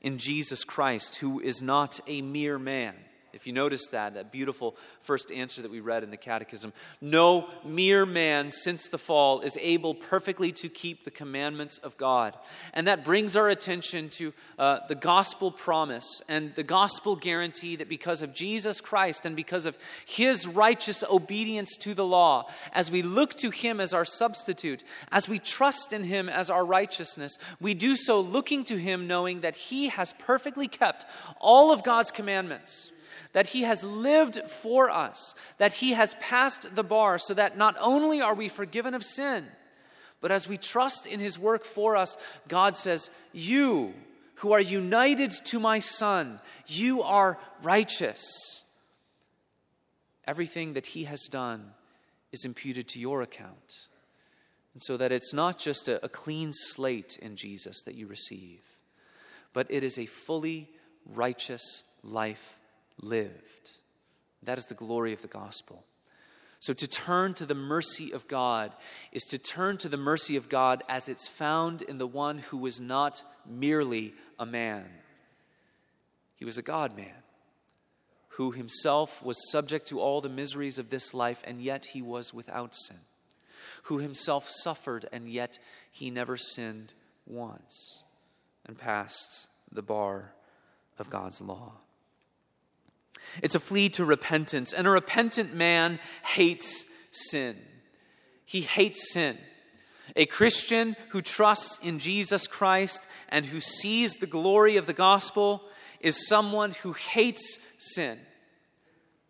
in 0.00 0.18
Jesus 0.18 0.62
Christ, 0.62 1.16
who 1.16 1.40
is 1.40 1.60
not 1.60 1.98
a 2.06 2.22
mere 2.22 2.60
man. 2.60 2.94
If 3.34 3.46
you 3.46 3.52
notice 3.52 3.88
that, 3.88 4.14
that 4.14 4.30
beautiful 4.30 4.76
first 5.00 5.32
answer 5.32 5.62
that 5.62 5.70
we 5.70 5.80
read 5.80 6.02
in 6.02 6.10
the 6.10 6.16
Catechism 6.16 6.72
no 7.00 7.48
mere 7.64 8.06
man 8.06 8.50
since 8.50 8.88
the 8.88 8.98
fall 8.98 9.40
is 9.40 9.58
able 9.60 9.94
perfectly 9.94 10.52
to 10.52 10.68
keep 10.68 11.04
the 11.04 11.10
commandments 11.10 11.78
of 11.78 11.96
God. 11.96 12.34
And 12.72 12.86
that 12.86 13.04
brings 13.04 13.36
our 13.36 13.48
attention 13.48 14.08
to 14.10 14.32
uh, 14.58 14.80
the 14.88 14.94
gospel 14.94 15.50
promise 15.50 16.22
and 16.28 16.54
the 16.54 16.62
gospel 16.62 17.16
guarantee 17.16 17.76
that 17.76 17.88
because 17.88 18.22
of 18.22 18.32
Jesus 18.32 18.80
Christ 18.80 19.26
and 19.26 19.36
because 19.36 19.66
of 19.66 19.78
his 20.06 20.46
righteous 20.46 21.04
obedience 21.10 21.76
to 21.78 21.94
the 21.94 22.04
law, 22.06 22.48
as 22.72 22.90
we 22.90 23.02
look 23.02 23.34
to 23.36 23.50
him 23.50 23.80
as 23.80 23.92
our 23.92 24.04
substitute, 24.04 24.84
as 25.10 25.28
we 25.28 25.38
trust 25.38 25.92
in 25.92 26.04
him 26.04 26.28
as 26.28 26.50
our 26.50 26.64
righteousness, 26.64 27.36
we 27.60 27.74
do 27.74 27.96
so 27.96 28.20
looking 28.20 28.64
to 28.64 28.76
him 28.76 29.06
knowing 29.06 29.40
that 29.40 29.56
he 29.56 29.88
has 29.88 30.12
perfectly 30.14 30.68
kept 30.68 31.06
all 31.40 31.72
of 31.72 31.82
God's 31.82 32.10
commandments 32.10 32.92
that 33.34 33.48
He 33.48 33.62
has 33.62 33.84
lived 33.84 34.40
for 34.48 34.88
us, 34.88 35.34
that 35.58 35.74
He 35.74 35.92
has 35.92 36.14
passed 36.14 36.74
the 36.74 36.84
bar, 36.84 37.18
so 37.18 37.34
that 37.34 37.58
not 37.58 37.76
only 37.80 38.22
are 38.22 38.34
we 38.34 38.48
forgiven 38.48 38.94
of 38.94 39.04
sin, 39.04 39.44
but 40.20 40.32
as 40.32 40.48
we 40.48 40.56
trust 40.56 41.06
in 41.06 41.20
His 41.20 41.38
work 41.38 41.64
for 41.64 41.96
us, 41.96 42.16
God 42.48 42.76
says, 42.76 43.10
You 43.32 43.92
who 44.36 44.52
are 44.52 44.60
united 44.60 45.32
to 45.46 45.60
my 45.60 45.80
Son, 45.80 46.40
you 46.66 47.02
are 47.02 47.38
righteous. 47.62 48.62
Everything 50.26 50.74
that 50.74 50.86
He 50.86 51.04
has 51.04 51.26
done 51.26 51.72
is 52.32 52.44
imputed 52.44 52.88
to 52.88 53.00
your 53.00 53.20
account. 53.20 53.88
And 54.74 54.82
so 54.82 54.96
that 54.96 55.12
it's 55.12 55.34
not 55.34 55.58
just 55.58 55.88
a, 55.88 56.04
a 56.04 56.08
clean 56.08 56.52
slate 56.52 57.18
in 57.20 57.34
Jesus 57.34 57.82
that 57.82 57.94
you 57.94 58.06
receive, 58.06 58.62
but 59.52 59.66
it 59.70 59.82
is 59.82 59.98
a 59.98 60.06
fully 60.06 60.70
righteous 61.04 61.82
life 62.04 62.60
lived. 63.00 63.72
That 64.42 64.58
is 64.58 64.66
the 64.66 64.74
glory 64.74 65.12
of 65.12 65.22
the 65.22 65.28
gospel. 65.28 65.84
So, 66.60 66.72
to 66.72 66.88
turn 66.88 67.34
to 67.34 67.46
the 67.46 67.54
mercy 67.54 68.12
of 68.12 68.26
God 68.26 68.72
is 69.12 69.24
to 69.24 69.38
turn 69.38 69.76
to 69.78 69.88
the 69.88 69.98
mercy 69.98 70.36
of 70.36 70.48
God 70.48 70.82
as 70.88 71.08
it's 71.08 71.28
found 71.28 71.82
in 71.82 71.98
the 71.98 72.06
one 72.06 72.38
who 72.38 72.56
was 72.56 72.80
not 72.80 73.22
merely 73.46 74.14
a 74.38 74.46
man. 74.46 74.86
He 76.36 76.44
was 76.44 76.56
a 76.56 76.62
God 76.62 76.96
man 76.96 77.22
who 78.36 78.50
himself 78.50 79.22
was 79.22 79.50
subject 79.50 79.86
to 79.88 80.00
all 80.00 80.20
the 80.20 80.28
miseries 80.28 80.78
of 80.78 80.90
this 80.90 81.14
life, 81.14 81.42
and 81.46 81.60
yet 81.60 81.86
he 81.92 82.02
was 82.02 82.34
without 82.34 82.74
sin. 82.74 82.98
Who 83.84 83.98
himself 83.98 84.48
suffered, 84.48 85.08
and 85.12 85.28
yet 85.28 85.58
he 85.92 86.10
never 86.10 86.36
sinned 86.36 86.94
once 87.26 88.04
and 88.66 88.76
passed 88.76 89.48
the 89.70 89.82
bar 89.82 90.32
of 90.98 91.10
God's 91.10 91.40
law. 91.40 91.74
It's 93.42 93.54
a 93.54 93.60
plea 93.60 93.88
to 93.90 94.04
repentance. 94.04 94.72
And 94.72 94.86
a 94.86 94.90
repentant 94.90 95.54
man 95.54 95.98
hates 96.22 96.86
sin. 97.10 97.56
He 98.44 98.62
hates 98.62 99.12
sin. 99.12 99.38
A 100.16 100.26
Christian 100.26 100.96
who 101.10 101.22
trusts 101.22 101.78
in 101.82 101.98
Jesus 101.98 102.46
Christ 102.46 103.06
and 103.28 103.46
who 103.46 103.60
sees 103.60 104.14
the 104.14 104.26
glory 104.26 104.76
of 104.76 104.86
the 104.86 104.92
gospel 104.92 105.62
is 106.00 106.28
someone 106.28 106.72
who 106.82 106.92
hates 106.92 107.58
sin. 107.78 108.18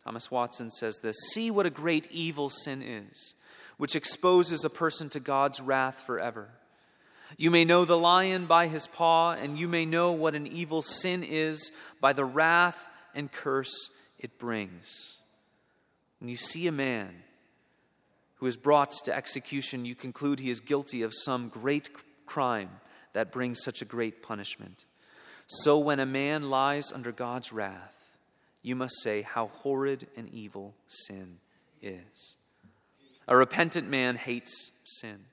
Thomas 0.05 0.31
Watson 0.31 0.71
says 0.71 0.99
this 0.99 1.17
See 1.33 1.51
what 1.51 1.67
a 1.67 1.71
great 1.71 2.09
evil 2.11 2.51
sin 2.51 2.83
is, 2.83 3.35
which 3.77 3.97
exposes 3.97 4.65
a 4.65 4.71
person 4.71 5.09
to 5.11 5.21
God's 5.21 5.61
wrath 5.61 6.01
forever. 6.01 6.51
You 7.39 7.51
may 7.51 7.65
know 7.65 7.85
the 7.85 7.99
lion 7.99 8.47
by 8.47 8.67
his 8.67 8.87
paw, 8.87 9.33
and 9.33 9.59
you 9.59 9.67
may 9.67 9.87
know 9.87 10.13
what 10.13 10.35
an 10.35 10.47
evil 10.47 10.83
sin 10.83 11.25
is 11.25 11.73
by 12.01 12.13
the 12.13 12.25
wrath 12.25 12.89
and 13.15 13.31
curse 13.31 13.91
it 14.19 14.39
brings. 14.39 15.21
When 16.21 16.29
you 16.29 16.37
see 16.37 16.67
a 16.67 16.73
man 16.73 17.11
who 18.37 18.47
is 18.47 18.57
brought 18.57 18.91
to 19.05 19.15
execution, 19.15 19.85
you 19.85 19.95
conclude 19.95 20.41
he 20.41 20.51
is 20.51 20.61
guilty 20.61 21.03
of 21.03 21.13
some 21.15 21.49
great 21.49 21.91
crime 22.27 22.71
that 23.13 23.33
brings 23.33 23.63
such 23.63 23.83
a 23.83 23.87
great 23.87 24.23
punishment. 24.23 24.85
So 25.47 25.79
when 25.79 26.01
a 26.01 26.07
man 26.07 26.51
lies 26.51 26.91
under 26.93 27.13
God's 27.13 27.53
wrath, 27.53 28.19
you 28.63 28.75
must 28.75 29.03
say 29.03 29.23
how 29.23 29.49
horrid 29.49 30.07
and 30.17 30.29
evil 30.31 30.75
sin 30.87 31.39
is. 31.83 32.37
A 33.29 33.37
repentant 33.37 33.89
man 33.89 34.17
hates 34.17 34.73
sin. 34.85 35.27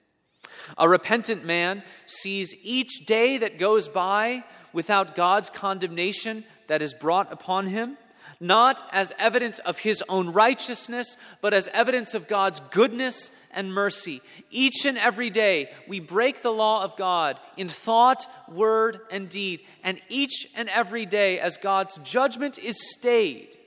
A 0.77 0.87
repentant 0.87 1.45
man 1.45 1.83
sees 2.05 2.55
each 2.61 3.05
day 3.05 3.37
that 3.37 3.57
goes 3.57 3.87
by 3.87 4.43
without 4.73 5.15
God's 5.15 5.49
condemnation 5.49 6.43
that 6.71 6.81
is 6.81 6.93
brought 6.93 7.33
upon 7.33 7.67
him 7.67 7.97
not 8.39 8.89
as 8.93 9.13
evidence 9.19 9.59
of 9.59 9.77
his 9.77 10.01
own 10.07 10.29
righteousness, 10.29 11.17
but 11.41 11.53
as 11.53 11.67
evidence 11.73 12.15
of 12.15 12.29
God's 12.29 12.61
goodness 12.71 13.29
and 13.51 13.73
mercy. 13.73 14.21
Each 14.49 14.85
and 14.85 14.97
every 14.97 15.29
day, 15.29 15.69
we 15.85 15.99
break 15.99 16.41
the 16.41 16.53
law 16.53 16.81
of 16.81 16.95
God 16.95 17.39
in 17.57 17.67
thought, 17.67 18.25
word, 18.47 19.01
and 19.11 19.27
deed. 19.27 19.59
And 19.83 19.99
each 20.07 20.47
and 20.55 20.69
every 20.69 21.05
day, 21.05 21.39
as 21.41 21.57
God's 21.57 21.97
judgment 21.99 22.57
is 22.57 22.77
stayed, 22.93 23.57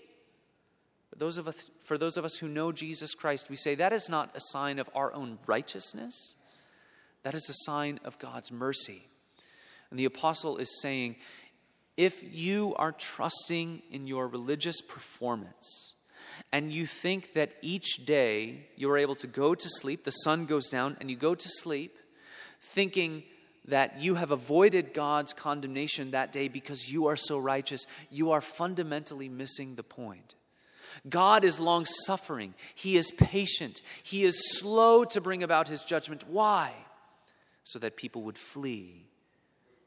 for 1.10 1.16
those 1.16 1.36
of 1.36 1.46
us, 1.46 1.66
for 1.82 1.98
those 1.98 2.16
of 2.16 2.24
us 2.24 2.36
who 2.36 2.48
know 2.48 2.72
Jesus 2.72 3.14
Christ, 3.14 3.50
we 3.50 3.56
say 3.56 3.74
that 3.74 3.92
is 3.92 4.08
not 4.08 4.34
a 4.34 4.40
sign 4.40 4.78
of 4.78 4.88
our 4.94 5.12
own 5.12 5.38
righteousness, 5.46 6.36
that 7.22 7.34
is 7.34 7.50
a 7.50 7.70
sign 7.70 8.00
of 8.02 8.18
God's 8.18 8.50
mercy. 8.50 9.02
And 9.90 9.98
the 10.00 10.06
apostle 10.06 10.56
is 10.56 10.80
saying, 10.80 11.14
if 11.96 12.22
you 12.22 12.74
are 12.76 12.92
trusting 12.92 13.82
in 13.90 14.06
your 14.06 14.28
religious 14.28 14.80
performance 14.80 15.94
and 16.52 16.72
you 16.72 16.86
think 16.86 17.32
that 17.34 17.52
each 17.62 18.04
day 18.04 18.66
you're 18.76 18.98
able 18.98 19.14
to 19.16 19.26
go 19.26 19.54
to 19.54 19.68
sleep, 19.68 20.04
the 20.04 20.10
sun 20.10 20.46
goes 20.46 20.68
down, 20.68 20.96
and 21.00 21.10
you 21.10 21.16
go 21.16 21.34
to 21.34 21.48
sleep 21.48 21.98
thinking 22.60 23.22
that 23.66 24.00
you 24.00 24.16
have 24.16 24.30
avoided 24.30 24.92
God's 24.92 25.32
condemnation 25.32 26.10
that 26.10 26.32
day 26.32 26.48
because 26.48 26.90
you 26.90 27.06
are 27.06 27.16
so 27.16 27.38
righteous, 27.38 27.86
you 28.10 28.32
are 28.32 28.40
fundamentally 28.40 29.28
missing 29.28 29.74
the 29.74 29.82
point. 29.82 30.34
God 31.08 31.44
is 31.44 31.58
long 31.58 31.84
suffering, 32.06 32.54
He 32.74 32.96
is 32.96 33.10
patient, 33.10 33.82
He 34.02 34.24
is 34.24 34.58
slow 34.58 35.04
to 35.04 35.20
bring 35.20 35.42
about 35.42 35.68
His 35.68 35.82
judgment. 35.82 36.24
Why? 36.28 36.72
So 37.64 37.78
that 37.78 37.96
people 37.96 38.22
would 38.22 38.38
flee 38.38 39.06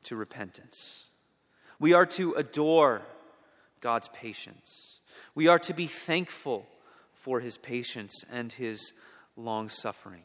to 0.03 0.15
repentance. 0.15 1.09
We 1.79 1.93
are 1.93 2.05
to 2.07 2.33
adore 2.33 3.03
God's 3.81 4.09
patience. 4.09 5.01
We 5.35 5.47
are 5.47 5.59
to 5.59 5.73
be 5.73 5.87
thankful 5.87 6.67
for 7.13 7.39
His 7.39 7.57
patience 7.57 8.23
and 8.31 8.51
His 8.51 8.93
long 9.35 9.69
suffering. 9.69 10.23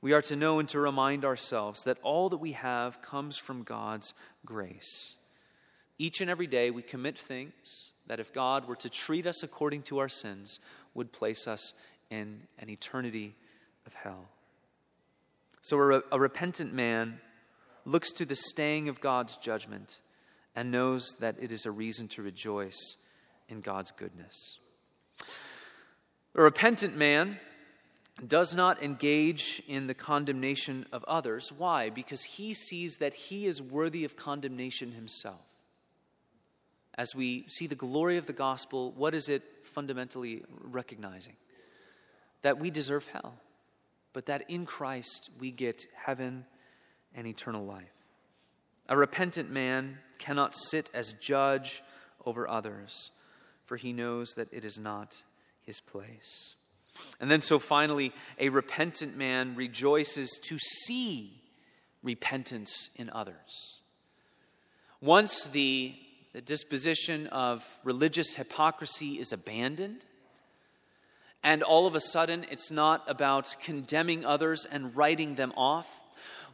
We 0.00 0.12
are 0.12 0.22
to 0.22 0.36
know 0.36 0.58
and 0.58 0.68
to 0.70 0.80
remind 0.80 1.24
ourselves 1.24 1.84
that 1.84 1.98
all 2.02 2.28
that 2.30 2.38
we 2.38 2.52
have 2.52 3.00
comes 3.00 3.38
from 3.38 3.62
God's 3.62 4.14
grace. 4.44 5.16
Each 5.98 6.20
and 6.20 6.28
every 6.28 6.48
day 6.48 6.70
we 6.70 6.82
commit 6.82 7.16
things 7.16 7.92
that, 8.08 8.18
if 8.18 8.32
God 8.32 8.66
were 8.66 8.76
to 8.76 8.90
treat 8.90 9.26
us 9.26 9.44
according 9.44 9.82
to 9.82 9.98
our 9.98 10.08
sins, 10.08 10.58
would 10.94 11.12
place 11.12 11.46
us 11.46 11.74
in 12.10 12.42
an 12.58 12.68
eternity 12.68 13.36
of 13.86 13.94
hell. 13.94 14.28
So, 15.60 15.78
a, 15.78 16.02
a 16.10 16.18
repentant 16.18 16.74
man 16.74 17.20
looks 17.84 18.12
to 18.14 18.24
the 18.24 18.34
staying 18.34 18.88
of 18.88 19.00
God's 19.00 19.36
judgment 19.36 20.00
and 20.54 20.70
knows 20.70 21.16
that 21.20 21.36
it 21.40 21.52
is 21.52 21.66
a 21.66 21.70
reason 21.70 22.08
to 22.08 22.22
rejoice 22.22 22.96
in 23.48 23.60
God's 23.60 23.90
goodness. 23.90 24.58
A 26.34 26.42
repentant 26.42 26.96
man 26.96 27.38
does 28.26 28.54
not 28.54 28.82
engage 28.82 29.62
in 29.66 29.86
the 29.86 29.94
condemnation 29.94 30.86
of 30.92 31.04
others. 31.04 31.52
Why? 31.56 31.90
Because 31.90 32.22
he 32.22 32.54
sees 32.54 32.98
that 32.98 33.14
he 33.14 33.46
is 33.46 33.60
worthy 33.60 34.04
of 34.04 34.16
condemnation 34.16 34.92
himself. 34.92 35.40
As 36.94 37.14
we 37.14 37.44
see 37.48 37.66
the 37.66 37.74
glory 37.74 38.18
of 38.18 38.26
the 38.26 38.32
gospel, 38.32 38.92
what 38.92 39.14
is 39.14 39.28
it 39.28 39.42
fundamentally 39.62 40.44
recognizing? 40.60 41.36
That 42.42 42.58
we 42.58 42.70
deserve 42.70 43.06
hell, 43.08 43.34
but 44.12 44.26
that 44.26 44.44
in 44.48 44.66
Christ 44.66 45.30
we 45.40 45.50
get 45.50 45.86
heaven 45.94 46.44
and 47.14 47.26
eternal 47.26 47.64
life. 47.64 48.01
A 48.92 48.96
repentant 48.96 49.50
man 49.50 49.96
cannot 50.18 50.54
sit 50.54 50.90
as 50.92 51.14
judge 51.14 51.82
over 52.26 52.46
others, 52.46 53.10
for 53.64 53.78
he 53.78 53.90
knows 53.90 54.34
that 54.36 54.48
it 54.52 54.66
is 54.66 54.78
not 54.78 55.24
his 55.62 55.80
place. 55.80 56.56
And 57.18 57.30
then, 57.30 57.40
so 57.40 57.58
finally, 57.58 58.12
a 58.38 58.50
repentant 58.50 59.16
man 59.16 59.56
rejoices 59.56 60.38
to 60.42 60.58
see 60.58 61.40
repentance 62.02 62.90
in 62.94 63.08
others. 63.08 63.80
Once 65.00 65.44
the, 65.44 65.94
the 66.34 66.42
disposition 66.42 67.28
of 67.28 67.66
religious 67.84 68.34
hypocrisy 68.34 69.18
is 69.18 69.32
abandoned, 69.32 70.04
and 71.42 71.62
all 71.62 71.86
of 71.86 71.94
a 71.94 72.00
sudden 72.00 72.44
it's 72.50 72.70
not 72.70 73.10
about 73.10 73.56
condemning 73.62 74.26
others 74.26 74.66
and 74.70 74.94
writing 74.94 75.36
them 75.36 75.54
off. 75.56 75.88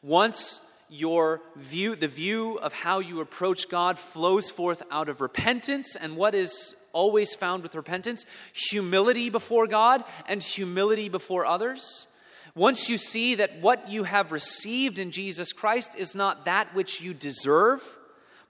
Once 0.04 0.60
your 0.88 1.42
view, 1.56 1.94
the 1.94 2.08
view 2.08 2.58
of 2.58 2.72
how 2.72 2.98
you 2.98 3.20
approach 3.20 3.68
God 3.68 3.98
flows 3.98 4.50
forth 4.50 4.82
out 4.90 5.08
of 5.08 5.20
repentance, 5.20 5.96
and 5.96 6.16
what 6.16 6.34
is 6.34 6.74
always 6.92 7.34
found 7.34 7.62
with 7.62 7.74
repentance 7.74 8.24
humility 8.52 9.30
before 9.30 9.66
God 9.66 10.02
and 10.26 10.42
humility 10.42 11.08
before 11.08 11.44
others. 11.44 12.06
Once 12.54 12.88
you 12.88 12.98
see 12.98 13.36
that 13.36 13.60
what 13.60 13.88
you 13.88 14.04
have 14.04 14.32
received 14.32 14.98
in 14.98 15.10
Jesus 15.10 15.52
Christ 15.52 15.94
is 15.96 16.14
not 16.14 16.46
that 16.46 16.74
which 16.74 17.00
you 17.00 17.14
deserve, 17.14 17.82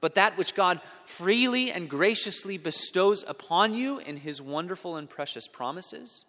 but 0.01 0.14
that 0.14 0.38
which 0.38 0.55
God 0.55 0.81
freely 1.05 1.70
and 1.70 1.90
graciously 1.90 2.57
bestows 2.57 3.24
upon 3.27 3.74
you 3.74 3.98
in 3.98 4.16
His 4.16 4.40
wonderful 4.40 4.96
and 4.96 5.11
precious 5.11 5.48
promises, 5.48 6.24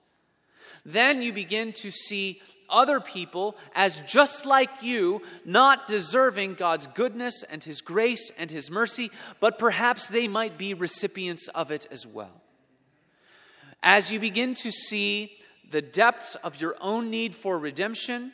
then 0.85 1.21
you 1.21 1.31
begin 1.31 1.71
to 1.73 1.91
see 1.91 2.41
other 2.69 2.99
people 2.99 3.55
as 3.75 4.01
just 4.01 4.45
like 4.45 4.69
you, 4.81 5.21
not 5.45 5.87
deserving 5.87 6.55
God's 6.55 6.87
goodness 6.87 7.43
and 7.43 7.63
His 7.63 7.81
grace 7.81 8.31
and 8.37 8.49
His 8.49 8.71
mercy, 8.71 9.11
but 9.39 9.59
perhaps 9.59 10.07
they 10.07 10.27
might 10.27 10.57
be 10.57 10.73
recipients 10.73 11.47
of 11.49 11.71
it 11.71 11.87
as 11.91 12.05
well. 12.05 12.41
As 13.81 14.11
you 14.11 14.19
begin 14.19 14.53
to 14.55 14.71
see 14.71 15.37
the 15.71 15.81
depths 15.81 16.35
of 16.35 16.59
your 16.59 16.75
own 16.81 17.09
need 17.09 17.35
for 17.35 17.57
redemption 17.57 18.31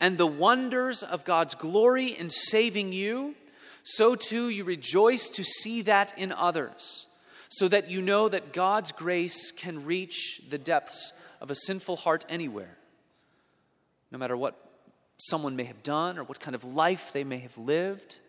and 0.00 0.16
the 0.16 0.26
wonders 0.26 1.02
of 1.02 1.24
God's 1.24 1.54
glory 1.54 2.06
in 2.06 2.30
saving 2.30 2.92
you, 2.92 3.34
so 3.82 4.14
too 4.14 4.48
you 4.48 4.64
rejoice 4.64 5.28
to 5.30 5.44
see 5.44 5.82
that 5.82 6.16
in 6.18 6.32
others, 6.32 7.06
so 7.48 7.68
that 7.68 7.90
you 7.90 8.00
know 8.00 8.28
that 8.28 8.52
God's 8.52 8.92
grace 8.92 9.52
can 9.52 9.84
reach 9.84 10.40
the 10.48 10.58
depths 10.58 11.12
of 11.40 11.50
a 11.50 11.54
sinful 11.54 11.96
heart 11.96 12.24
anywhere 12.28 12.76
no 14.10 14.18
matter 14.18 14.36
what 14.36 14.56
someone 15.18 15.56
may 15.56 15.64
have 15.64 15.82
done 15.82 16.18
or 16.18 16.24
what 16.24 16.40
kind 16.40 16.54
of 16.54 16.64
life 16.64 17.12
they 17.12 17.24
may 17.24 17.38
have 17.38 17.56
lived. 17.58 18.20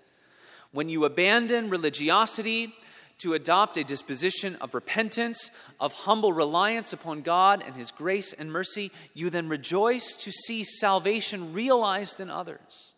When 0.71 0.89
you 0.89 1.05
abandon 1.05 1.69
religiosity 1.69 2.73
to 3.19 3.33
adopt 3.33 3.77
a 3.77 3.83
disposition 3.83 4.57
of 4.61 4.73
repentance, 4.73 5.51
of 5.79 5.93
humble 5.93 6.33
reliance 6.33 6.91
upon 6.91 7.21
God 7.21 7.63
and 7.65 7.75
His 7.75 7.91
grace 7.91 8.33
and 8.33 8.51
mercy, 8.51 8.91
you 9.13 9.29
then 9.29 9.47
rejoice 9.47 10.15
to 10.17 10.31
see 10.31 10.63
salvation 10.63 11.53
realized 11.53 12.19
in 12.19 12.29
others. 12.29 12.93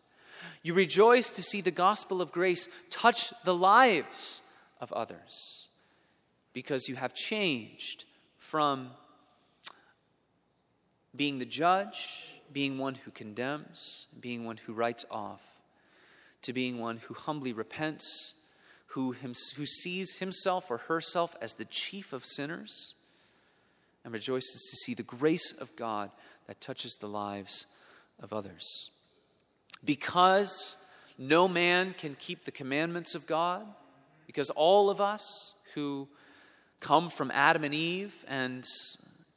You 0.61 0.73
rejoice 0.73 1.29
to 1.31 1.43
see 1.43 1.59
the 1.59 1.71
gospel 1.71 2.21
of 2.21 2.31
grace 2.31 2.69
touch 2.89 3.33
the 3.43 3.53
lives 3.53 4.41
of 4.79 4.93
others 4.93 5.67
because 6.53 6.87
you 6.87 6.95
have 6.95 7.13
changed 7.13 8.05
from 8.37 8.91
being 11.15 11.39
the 11.39 11.45
judge 11.45 12.39
being 12.53 12.77
one 12.77 12.95
who 12.95 13.11
condemns, 13.11 14.07
being 14.19 14.45
one 14.45 14.57
who 14.57 14.73
writes 14.73 15.05
off, 15.09 15.41
to 16.43 16.53
being 16.53 16.79
one 16.79 16.97
who 16.97 17.13
humbly 17.13 17.53
repents, 17.53 18.35
who, 18.87 19.11
him, 19.11 19.33
who 19.55 19.65
sees 19.65 20.17
himself 20.17 20.69
or 20.69 20.77
herself 20.77 21.35
as 21.41 21.55
the 21.55 21.65
chief 21.65 22.13
of 22.13 22.23
sinners, 22.23 22.95
and 24.03 24.13
rejoices 24.13 24.61
to 24.69 24.75
see 24.77 24.93
the 24.93 25.03
grace 25.03 25.53
of 25.53 25.75
God 25.75 26.11
that 26.47 26.61
touches 26.61 26.97
the 26.99 27.07
lives 27.07 27.65
of 28.19 28.33
others. 28.33 28.91
Because 29.83 30.77
no 31.17 31.47
man 31.47 31.95
can 31.97 32.15
keep 32.19 32.45
the 32.45 32.51
commandments 32.51 33.15
of 33.15 33.25
God, 33.25 33.65
because 34.27 34.49
all 34.51 34.89
of 34.89 34.99
us 35.01 35.55
who 35.73 36.07
come 36.79 37.09
from 37.09 37.31
Adam 37.31 37.63
and 37.63 37.73
Eve 37.73 38.25
and 38.27 38.65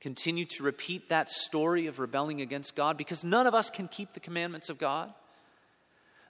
continue 0.00 0.44
to 0.44 0.62
repeat 0.62 1.09
that 1.09 1.30
story 1.30 1.87
of 1.87 1.98
rebelling 1.98 2.40
against 2.40 2.76
God 2.76 2.96
because 2.96 3.24
none 3.24 3.46
of 3.46 3.54
us 3.54 3.70
can 3.70 3.88
keep 3.88 4.12
the 4.12 4.20
commandments 4.20 4.68
of 4.68 4.78
God. 4.78 5.12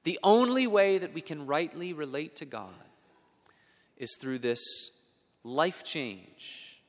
The 0.04 0.18
only 0.22 0.66
way 0.66 0.98
that 0.98 1.12
we 1.12 1.20
can 1.20 1.46
rightly 1.46 1.92
relate 1.92 2.36
to 2.36 2.44
God 2.44 2.70
is 3.96 4.16
through 4.20 4.38
this 4.38 4.62
life 5.42 5.82
change 5.82 6.80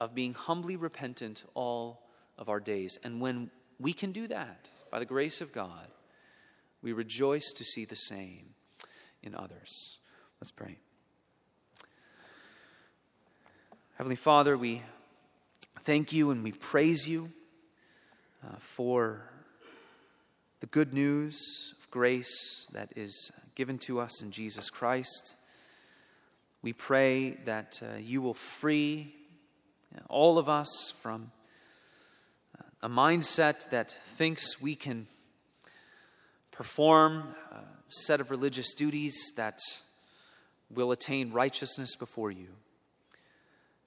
of 0.00 0.14
being 0.14 0.34
humbly 0.34 0.76
repentant 0.76 1.44
all 1.54 2.02
of 2.38 2.48
our 2.48 2.60
days. 2.60 2.98
And 3.04 3.20
when 3.20 3.50
we 3.78 3.92
can 3.92 4.12
do 4.12 4.26
that 4.28 4.70
by 4.90 4.98
the 4.98 5.04
grace 5.04 5.40
of 5.40 5.52
God, 5.52 5.88
we 6.82 6.92
rejoice 6.92 7.52
to 7.52 7.64
see 7.64 7.84
the 7.84 7.96
same 7.96 8.54
in 9.22 9.34
others. 9.34 9.98
Let's 10.40 10.52
pray. 10.52 10.78
Heavenly 13.96 14.16
Father, 14.16 14.56
we 14.56 14.82
thank 15.78 16.12
you 16.12 16.30
and 16.30 16.42
we 16.42 16.52
praise 16.52 17.08
you 17.08 17.30
uh, 18.44 18.56
for 18.58 19.30
the 20.60 20.66
good 20.66 20.92
news 20.92 21.74
of 21.78 21.90
grace 21.90 22.66
that 22.72 22.92
is 22.96 23.30
given 23.54 23.78
to 23.78 24.00
us 24.00 24.22
in 24.22 24.30
Jesus 24.30 24.68
Christ. 24.70 25.34
We 26.62 26.72
pray 26.72 27.38
that 27.44 27.80
uh, 27.82 27.98
you 27.98 28.20
will 28.20 28.34
free 28.34 29.14
all 30.08 30.38
of 30.38 30.48
us 30.48 30.92
from 30.98 31.32
uh, 32.58 32.64
a 32.82 32.88
mindset 32.88 33.70
that 33.70 33.90
thinks 33.90 34.60
we 34.60 34.74
can 34.74 35.06
perform 36.50 37.34
a 37.52 37.64
set 37.88 38.20
of 38.20 38.30
religious 38.30 38.74
duties 38.74 39.32
that 39.36 39.58
will 40.70 40.92
attain 40.92 41.32
righteousness 41.32 41.96
before 41.96 42.30
you. 42.30 42.48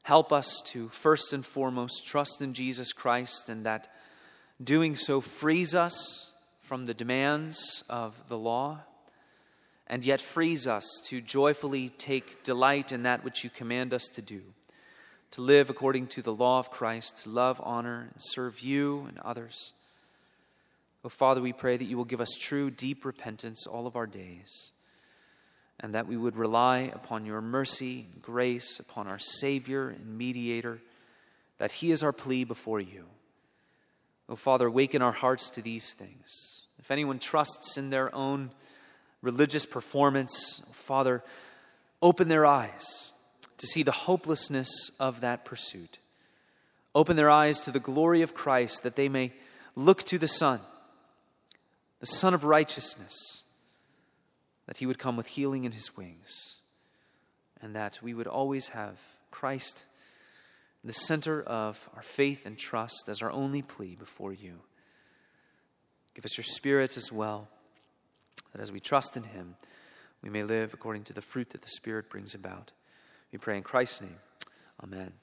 Help 0.03 0.33
us 0.33 0.61
to 0.65 0.89
first 0.89 1.33
and 1.33 1.45
foremost 1.45 2.05
trust 2.05 2.41
in 2.41 2.53
Jesus 2.53 2.93
Christ, 2.93 3.49
and 3.49 3.65
that 3.65 3.87
doing 4.61 4.95
so 4.95 5.21
frees 5.21 5.73
us 5.73 6.31
from 6.61 6.85
the 6.85 6.93
demands 6.93 7.83
of 7.89 8.27
the 8.27 8.37
law, 8.37 8.81
and 9.87 10.03
yet 10.03 10.21
frees 10.21 10.67
us 10.67 11.01
to 11.05 11.21
joyfully 11.21 11.89
take 11.89 12.43
delight 12.43 12.91
in 12.91 13.03
that 13.03 13.23
which 13.23 13.43
you 13.43 13.49
command 13.49 13.93
us 13.93 14.05
to 14.13 14.21
do, 14.21 14.41
to 15.31 15.41
live 15.41 15.69
according 15.69 16.07
to 16.07 16.21
the 16.21 16.33
law 16.33 16.59
of 16.59 16.69
Christ, 16.69 17.23
to 17.23 17.29
love, 17.29 17.61
honor, 17.63 18.09
and 18.11 18.15
serve 18.17 18.59
you 18.59 19.05
and 19.07 19.17
others. 19.19 19.73
Oh, 21.05 21.09
Father, 21.09 21.41
we 21.41 21.53
pray 21.53 21.75
that 21.77 21.85
you 21.85 21.97
will 21.97 22.05
give 22.05 22.21
us 22.21 22.37
true, 22.39 22.69
deep 22.69 23.03
repentance 23.05 23.67
all 23.67 23.87
of 23.87 23.95
our 23.95 24.07
days, 24.07 24.71
and 25.79 25.93
that 25.95 26.07
we 26.07 26.17
would 26.17 26.35
rely 26.35 26.91
upon 26.93 27.25
your 27.25 27.41
mercy 27.41 28.07
and 28.13 28.21
grace, 28.21 28.79
upon 28.79 29.07
our 29.07 29.19
Savior 29.19 29.89
and 29.89 30.17
mediator, 30.17 30.79
that 31.57 31.71
he 31.73 31.91
is 31.91 32.03
our 32.03 32.13
plea 32.13 32.43
before 32.43 32.79
you. 32.79 33.05
Oh, 34.29 34.35
Father, 34.35 34.67
awaken 34.67 35.01
our 35.01 35.11
hearts 35.11 35.49
to 35.51 35.61
these 35.61 35.93
things. 35.93 36.67
If 36.79 36.91
anyone 36.91 37.19
trusts 37.19 37.77
in 37.77 37.89
their 37.89 38.13
own 38.15 38.51
religious 39.21 39.65
performance, 39.65 40.61
oh, 40.67 40.73
Father, 40.73 41.23
open 42.01 42.27
their 42.27 42.45
eyes 42.45 43.13
to 43.57 43.67
see 43.67 43.83
the 43.83 43.91
hopelessness 43.91 44.91
of 44.99 45.21
that 45.21 45.45
pursuit. 45.45 45.99
Open 46.95 47.15
their 47.15 47.29
eyes 47.29 47.61
to 47.61 47.71
the 47.71 47.79
glory 47.79 48.21
of 48.21 48.33
Christ 48.33 48.83
that 48.83 48.95
they 48.95 49.09
may 49.09 49.31
look 49.75 50.03
to 50.03 50.17
the 50.17 50.27
Son, 50.27 50.59
the 51.99 52.05
Son 52.05 52.33
of 52.33 52.43
righteousness, 52.43 53.42
that 54.67 54.77
he 54.77 54.85
would 54.85 54.99
come 54.99 55.17
with 55.17 55.27
healing 55.27 55.63
in 55.63 55.71
his 55.71 55.95
wings, 55.97 56.61
and 57.61 57.75
that 57.75 57.99
we 58.01 58.13
would 58.13 58.27
always 58.27 58.69
have 58.69 58.99
Christ 59.31 59.85
the 60.83 60.93
center 60.93 61.41
of 61.41 61.89
our 61.95 62.01
faith 62.01 62.45
and 62.45 62.57
trust 62.57 63.07
as 63.07 63.21
our 63.21 63.31
only 63.31 63.61
plea 63.61 63.95
before 63.95 64.33
you. 64.33 64.59
Give 66.13 66.25
us 66.25 66.37
your 66.37 66.43
Spirit 66.43 66.97
as 66.97 67.11
well, 67.11 67.47
that 68.51 68.61
as 68.61 68.71
we 68.71 68.79
trust 68.79 69.15
in 69.15 69.23
him, 69.23 69.55
we 70.21 70.29
may 70.29 70.43
live 70.43 70.73
according 70.73 71.03
to 71.05 71.13
the 71.13 71.21
fruit 71.21 71.49
that 71.51 71.61
the 71.61 71.69
Spirit 71.69 72.09
brings 72.09 72.35
about. 72.35 72.71
We 73.31 73.39
pray 73.39 73.57
in 73.57 73.63
Christ's 73.63 74.01
name. 74.01 74.17
Amen. 74.81 75.13